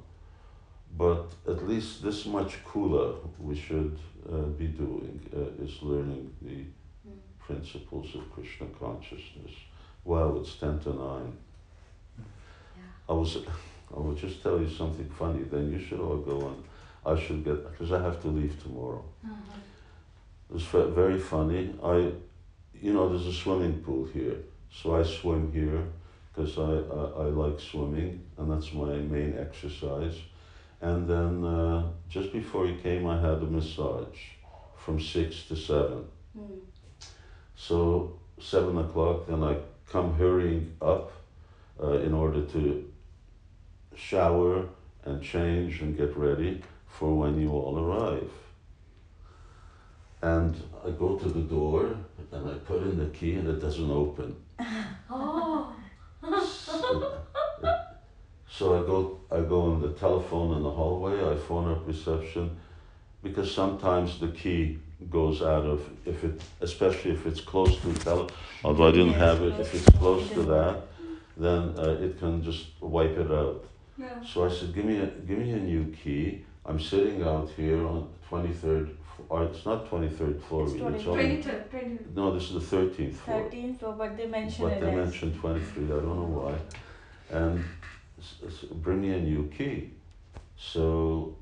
[0.96, 3.96] but at least this much kula we should
[4.30, 6.64] uh, be doing uh, is learning the
[7.08, 7.12] Mm.
[7.38, 9.52] principles of Krishna consciousness.
[10.04, 11.32] Wow, it's ten to nine.
[12.18, 12.84] Yeah.
[13.08, 13.36] I was,
[13.96, 15.44] I will just tell you something funny.
[15.44, 16.62] Then you should all go on.
[17.06, 19.02] I should get because I have to leave tomorrow.
[19.24, 19.58] Uh-huh.
[20.50, 21.74] It was ve- very funny.
[21.82, 22.12] I,
[22.82, 24.36] you know, there's a swimming pool here,
[24.70, 25.82] so I swim here
[26.32, 30.16] because I, I, I like swimming and that's my main exercise.
[30.80, 34.18] And then uh, just before he came, I had a massage
[34.76, 36.04] from six to seven.
[36.38, 36.60] Mm.
[37.54, 39.58] So seven o'clock, then I
[39.90, 41.12] come hurrying up
[41.82, 42.90] uh, in order to
[43.94, 44.66] shower
[45.04, 48.30] and change and get ready for when you all arrive.
[50.22, 50.54] And
[50.86, 51.96] I go to the door
[52.32, 54.36] and I put in the key and it doesn't open.
[55.12, 55.74] Oh.
[58.48, 62.58] So, I go I go on the telephone in the hallway, I phone up reception
[63.22, 68.28] because sometimes the key goes out of if it especially if it's close to tele
[68.64, 70.82] although I didn't have it, if it's close to that,
[71.36, 73.64] then uh, it can just wipe it out.
[73.96, 74.22] Yeah.
[74.22, 76.44] So I said, give me a give me a new key.
[76.66, 78.96] I'm sitting out here on twenty third.
[79.28, 80.64] Or uh, it's not twenty third floor.
[80.64, 81.98] It's really, It's only 20, 20.
[82.14, 82.32] no.
[82.34, 83.50] This is the thirteenth floor.
[83.50, 84.94] 13th floor, but they mention But it they as.
[84.94, 86.54] mentioned 23, I don't know why.
[87.36, 87.64] And
[88.18, 89.90] s- s- bring me a new key.
[90.56, 91.36] So,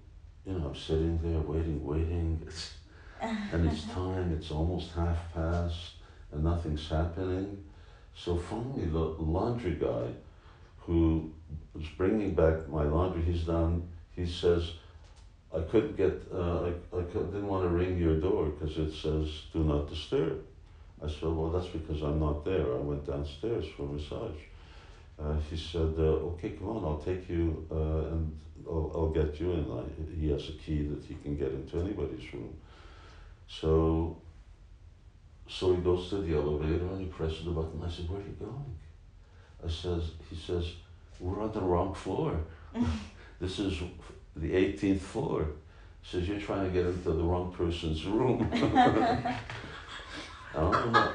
[0.47, 2.41] you know, I'm sitting there waiting, waiting.
[2.47, 2.74] It's,
[3.20, 5.93] and it's time, it's almost half past,
[6.33, 7.64] and nothing's happening.
[8.14, 10.09] So finally, the laundry guy
[10.81, 11.33] who
[11.74, 14.72] was bringing back my laundry, he's done, he says,
[15.55, 19.29] I couldn't get, uh, I, I didn't want to ring your door because it says
[19.53, 20.45] do not disturb.
[21.03, 22.75] I said, well, that's because I'm not there.
[22.75, 24.41] I went downstairs for a massage.
[25.19, 29.41] Uh, he said, uh, okay, come on, I'll take you uh, and I'll, I'll get
[29.41, 29.67] you in.
[29.71, 32.55] I, he has a key that he can get into anybody's room.
[33.49, 34.17] So,
[35.49, 37.83] so he goes to the elevator and he presses the button.
[37.85, 38.77] I said, where are you going?
[39.65, 40.73] I says, he says,
[41.19, 42.39] we're on the wrong floor.
[43.41, 43.81] this is
[44.41, 45.47] the 18th floor.
[46.03, 48.49] Says, you're trying to get into the wrong person's room.
[48.53, 49.41] I
[50.55, 51.12] don't know.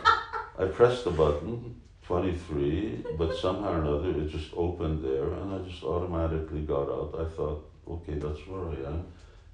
[0.59, 5.67] I pressed the button, 23, but somehow or another it just opened there and I
[5.67, 7.15] just automatically got out.
[7.19, 9.05] I thought, okay, that's where I am.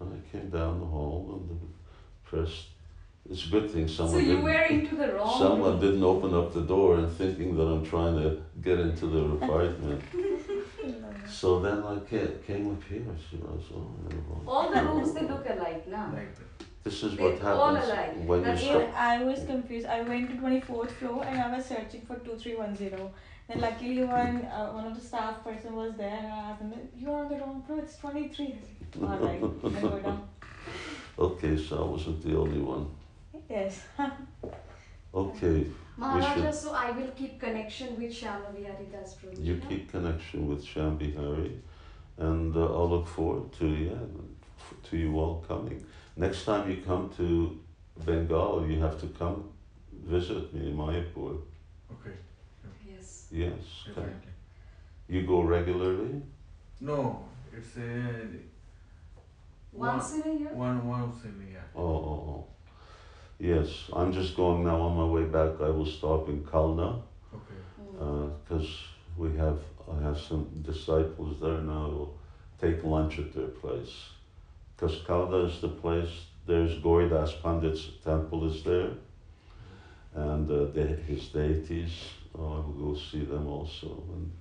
[0.01, 1.73] And I came down the hall and
[2.25, 2.65] pressed.
[3.29, 5.79] It's a good thing someone So you were into the wrong someone room.
[5.79, 10.01] didn't open up the door and thinking that I'm trying to get into the apartment.
[11.29, 13.01] So then I ca- came up here.
[13.01, 13.91] I said, I was, oh,
[14.41, 16.11] I'm All the rooms they look alike now.
[16.13, 16.65] Like that.
[16.83, 18.15] This is They what all happens alike.
[18.27, 18.75] when you That's stop.
[18.75, 19.87] Even I was confused.
[19.87, 23.11] I went to 24th floor and I was searching for 2310.
[23.47, 26.73] Then luckily one uh, one of the staff person was there and I asked him,
[26.95, 27.79] "You are on the wrong floor.
[27.79, 28.55] It's 23."
[29.01, 29.43] I All right,
[29.75, 30.27] I go down.
[31.19, 32.87] Okay, so I wasn't the only one.
[33.49, 33.81] Yes.
[35.13, 35.65] Okay,
[35.99, 39.43] Maharaja, so I will keep connection with Shyama Vihari Das Prabhu.
[39.43, 41.59] you keep connection with Shyam Bihari,
[42.17, 43.93] and uh, I'll look forward to yeah,
[44.89, 45.85] to you all coming.
[46.15, 47.59] Next time you come to
[48.05, 49.49] Bengal, you have to come
[50.05, 51.41] visit me in Mayapur.
[51.91, 52.15] Okay.
[52.89, 53.27] Yes.
[53.31, 53.51] Yes,
[53.85, 53.95] come.
[53.95, 54.31] Definitely.
[55.09, 56.21] you go regularly.
[56.81, 57.25] No,
[57.55, 58.25] it's a
[59.73, 60.53] Once in a year?
[60.53, 61.65] one once in a year.
[61.75, 62.47] Oh, oh, oh.
[63.39, 63.67] Yes.
[63.93, 65.61] I'm just going now on my way back.
[65.61, 67.01] I will stop in Kalna.
[67.33, 68.01] Okay.
[68.01, 68.31] Mm.
[68.43, 68.69] because
[69.17, 69.59] we have
[69.91, 72.17] I have some disciples there now who will
[72.61, 73.95] take lunch at their place.
[74.75, 76.25] Because Kalna is the place.
[76.45, 78.91] There's Gauridas Pandit's temple is there,
[80.15, 81.91] and uh, de- his deities.
[82.37, 84.03] Oh, I will go see them also.
[84.13, 84.31] And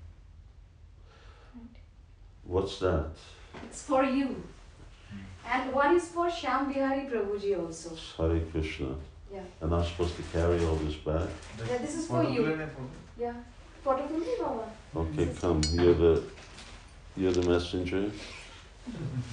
[2.45, 3.11] what's that?
[3.65, 4.43] It's for you.
[5.13, 5.53] Mm.
[5.53, 7.91] And one is for Shyam Bihari Prabhuji also.
[8.17, 8.95] Hare Krishna.
[9.33, 9.41] Yeah.
[9.61, 11.29] And I'm supposed to carry all this back?
[11.69, 12.59] Yeah, this is for you.
[13.19, 13.35] Yeah.
[14.97, 15.61] Okay, come.
[15.73, 16.23] You're the
[17.17, 18.11] you're the messenger.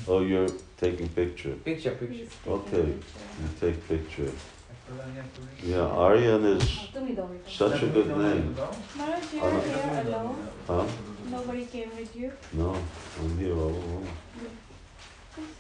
[0.08, 1.54] Oh, you're taking picture.
[1.64, 2.28] Picture, picture.
[2.46, 4.32] Okay, you take picture.
[5.64, 6.90] Yeah, Aryan is
[7.48, 8.56] such a good name.
[8.98, 10.48] Maharaj, you here alone.
[10.68, 10.86] Huh?
[11.32, 12.32] Nobody came with you.
[12.54, 12.76] No,
[13.20, 14.08] I'm here all alone.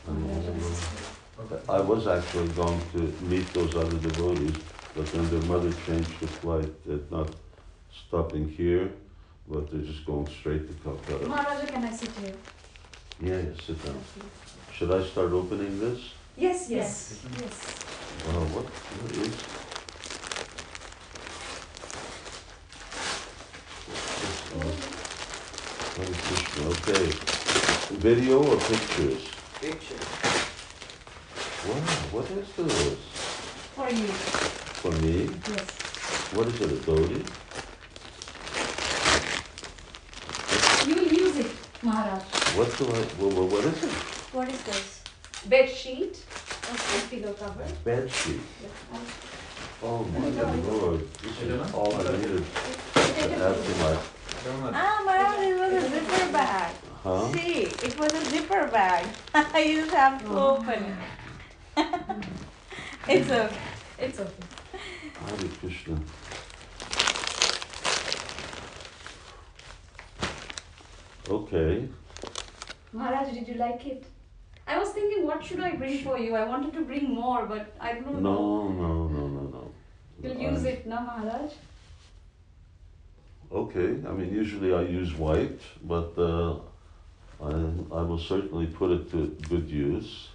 [0.08, 1.62] I'm all alone.
[1.68, 4.56] I was actually going to meet those other devotees,
[4.96, 6.72] but then their mother changed the flight.
[6.86, 7.30] They're not
[8.08, 8.90] stopping here,
[9.48, 11.28] but they're just going straight to Calcutta.
[11.28, 12.36] Maharaja, can I sit here?
[13.22, 14.02] Yeah, yeah, sit down.
[14.74, 16.00] Should I start opening this?
[16.38, 17.24] Yes, yes.
[17.24, 17.42] Yes.
[17.42, 17.76] Yes.
[18.28, 19.36] Wow, what, what is?
[25.96, 27.06] Hare Krishna, okay.
[28.00, 29.35] Video or pictures?
[29.62, 29.96] Picture.
[31.68, 31.76] Wow,
[32.12, 33.00] what is this?
[33.74, 34.08] For you.
[34.84, 35.30] For me?
[35.48, 35.70] Yes.
[36.34, 37.22] What is it, a dhoti?
[40.88, 41.52] You will use it,
[41.82, 42.22] Maharaj.
[42.58, 43.92] What do I, what, what, what is it?
[44.34, 45.04] What is this?
[45.48, 46.24] Bed sheet.
[46.72, 47.66] Okay, pillow cover.
[47.84, 48.42] Bed sheet.
[48.62, 49.00] Yeah.
[49.84, 52.46] Oh my lord, this is all I needed
[52.94, 53.98] Take to add to my,
[54.74, 56.76] Ah, Manoj, it was a zipper bag.
[57.06, 57.32] Huh?
[57.34, 59.06] See, it was a zipper bag.
[59.34, 60.58] I just have to Oh.
[60.58, 60.98] open it.
[63.14, 63.58] it's okay.
[64.00, 64.44] It's okay.
[65.22, 66.00] I Hare Krishna.
[71.30, 71.88] Okay.
[72.94, 74.06] Maharaj, did you like it?
[74.68, 76.36] I was thinking, what should I bring for you?
[76.36, 78.34] I wanted to bring more, but I don't know.
[78.34, 79.72] No, no, no, no, no.
[80.24, 81.52] You'll use I- it, na Maharaj?
[83.52, 86.60] Okay, I mean, usually I use white, but uh,
[87.42, 90.30] I, I will certainly put it to good use.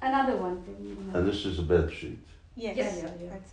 [0.00, 0.90] Another one from you.
[0.92, 1.26] And Maharaj.
[1.30, 2.18] this is a bed sheet.
[2.56, 2.76] Yes.
[2.76, 3.30] Yeah, yeah, yeah.
[3.30, 3.52] That's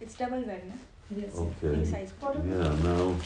[0.00, 0.74] it's double bed, no?
[1.20, 1.34] Yes.
[1.34, 1.74] Okay.
[1.74, 2.12] King size.
[2.22, 3.16] Yeah, now,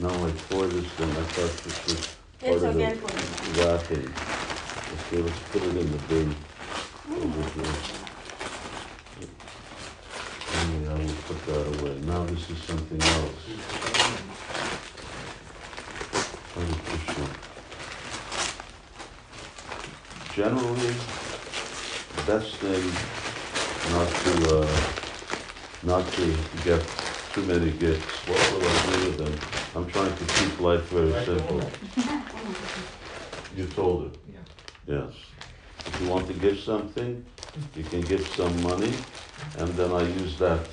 [0.00, 1.10] now I tore this thing.
[1.10, 3.20] I thought this was It's part of okay, I'll the put it.
[3.58, 4.08] wrapping.
[4.94, 6.34] Okay, let's put it in the bin
[7.08, 7.24] mm.
[7.24, 8.04] over here.
[10.56, 11.96] Anyway, I will put that away.
[12.00, 13.44] Now this is something else.
[16.54, 17.26] Hare Krishna.
[20.34, 20.94] Generally,
[22.16, 22.82] the best thing
[23.92, 24.76] not to uh,
[25.84, 26.84] not to get
[27.32, 28.26] too many gifts.
[28.26, 29.34] What will I do with them?
[29.76, 31.62] I'm trying to keep life very simple.
[33.56, 34.10] You told her.
[34.32, 34.98] Yeah.
[34.98, 35.14] Yes.
[35.86, 37.24] If you want to give something,
[37.76, 38.92] you can give some money,
[39.58, 40.66] and then I use that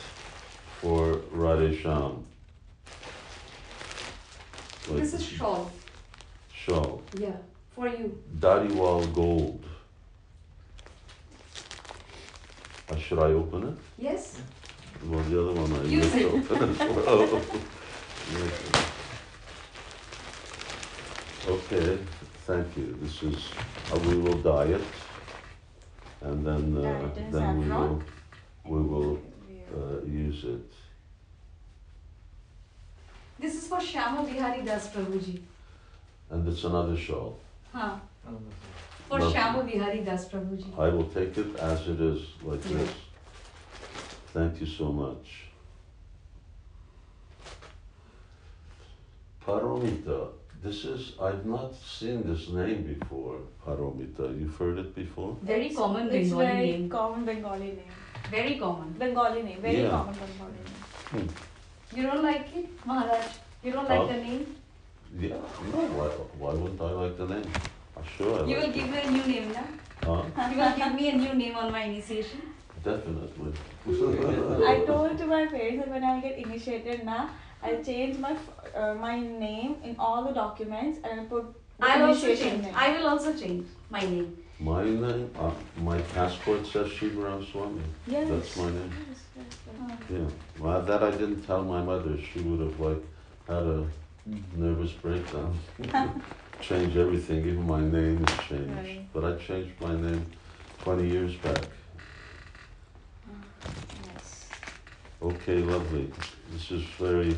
[0.82, 2.24] for Radhe Shyam.
[4.90, 5.72] Like This is shawl.
[6.52, 7.04] shawl.
[7.20, 7.38] Yeah.
[7.76, 8.18] For you.
[8.40, 9.66] Dhariwal gold.
[12.90, 13.78] Uh, should I open it?
[13.98, 14.42] Yes?
[15.08, 16.26] Well, the other one I Use it.
[16.52, 17.42] open as well.
[21.48, 21.98] Okay,
[22.46, 22.98] thank you.
[23.02, 23.50] This is,
[23.92, 24.82] uh, we will dye it,
[26.22, 28.04] and then, uh, Dye it in then we will,
[28.66, 29.20] we will,
[29.76, 30.72] uh, use it.
[33.40, 35.42] This is for Shyam Bihari Das Prabhuji.
[36.30, 37.40] And it's another shawl.
[37.74, 37.96] Huh.
[39.10, 39.34] For Lovely.
[39.34, 40.78] Shyam Bihari Das Prabhuji.
[40.78, 42.78] I will take it as it is, like Yeah.
[42.78, 42.94] this.
[44.34, 45.48] Thank you so much.
[49.46, 50.30] Paromita,
[50.64, 54.40] this is, I've not seen this name before, Paromita.
[54.40, 55.36] You've heard it before?
[55.42, 56.90] Very It's- common It's Bengali very name.
[56.90, 57.92] common Bengali name.
[58.30, 58.94] Very common.
[59.00, 59.62] Bengali name.
[59.62, 59.90] Very Yeah.
[59.90, 60.78] common Bengali name.
[61.12, 61.98] Hmm.
[61.98, 63.26] You don't like it, Maharaj?
[63.64, 64.08] You don't like Huh?
[64.08, 64.46] the name?
[65.20, 65.36] Yeah,
[65.72, 66.08] no, why,
[66.40, 67.52] why wouldn't I like the name?
[67.98, 68.92] I'm sure I You will like give it.
[68.92, 69.64] me a new name, na?
[70.06, 70.24] Huh?
[70.52, 72.42] You will give me a new name on my initiation.
[72.84, 73.54] Definitely.
[74.66, 77.30] I told to my parents that when I get initiated now,
[77.62, 81.46] I'll change my f- uh, my name in all the documents and I'll put
[81.78, 82.64] the I'll also initiation change.
[82.66, 82.74] name.
[82.76, 84.38] I will also change my name.
[84.60, 87.82] My name, uh, my passport says Shivaram Swami.
[88.08, 88.28] yes.
[88.30, 88.92] That's my name.
[89.10, 90.00] Yes, yes, yes.
[90.10, 92.18] Yeah, well, that I didn't tell my mother.
[92.18, 93.04] She would have like
[93.48, 93.86] had a
[94.56, 95.58] nervous breakdown.
[96.62, 98.78] Change everything, even my name is changed.
[98.78, 99.08] Right.
[99.14, 100.26] But I changed my name
[100.84, 101.64] 20 years back.
[104.14, 104.50] Yes.
[105.22, 106.12] Okay, lovely.
[106.52, 107.36] This is very,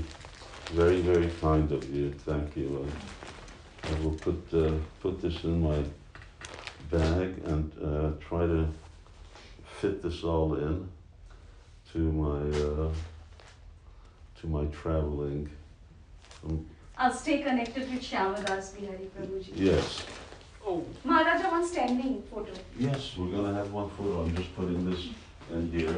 [0.73, 2.11] very, very kind of you.
[2.11, 2.85] Thank you.
[3.83, 5.83] I, I will put uh, put this in my
[6.91, 8.67] bag and uh, try to
[9.79, 10.89] fit this all in
[11.93, 12.93] to my uh,
[14.41, 15.49] to my traveling.
[16.45, 16.65] Um,
[17.03, 19.51] I'll stay connected with Shyam Das Bihari Prabhuji.
[19.55, 20.03] yes,
[20.65, 20.85] Oh.
[21.03, 22.53] Maharaja one standing photo.
[22.79, 24.21] yes, we're gonna have one photo.
[24.21, 25.09] I'm just putting this
[25.51, 25.97] in here,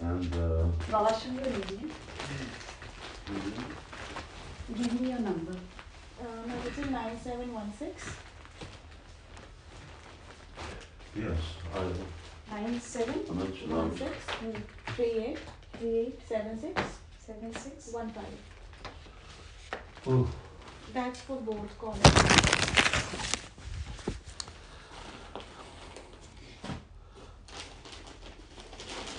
[0.00, 0.34] and.
[0.34, 1.90] Uh, Baba Shankar Lady.
[4.74, 5.52] Give me your number.
[5.52, 8.14] Uh, no, it's in 9716.
[11.16, 11.38] yes,
[11.74, 13.72] I, Nine seven I mentioned.
[13.74, 14.62] um, 16
[14.96, 15.38] 38
[15.78, 16.82] three eight 76
[17.26, 17.92] seven six.
[17.92, 18.10] 15.
[20.94, 23.39] That's for both columns.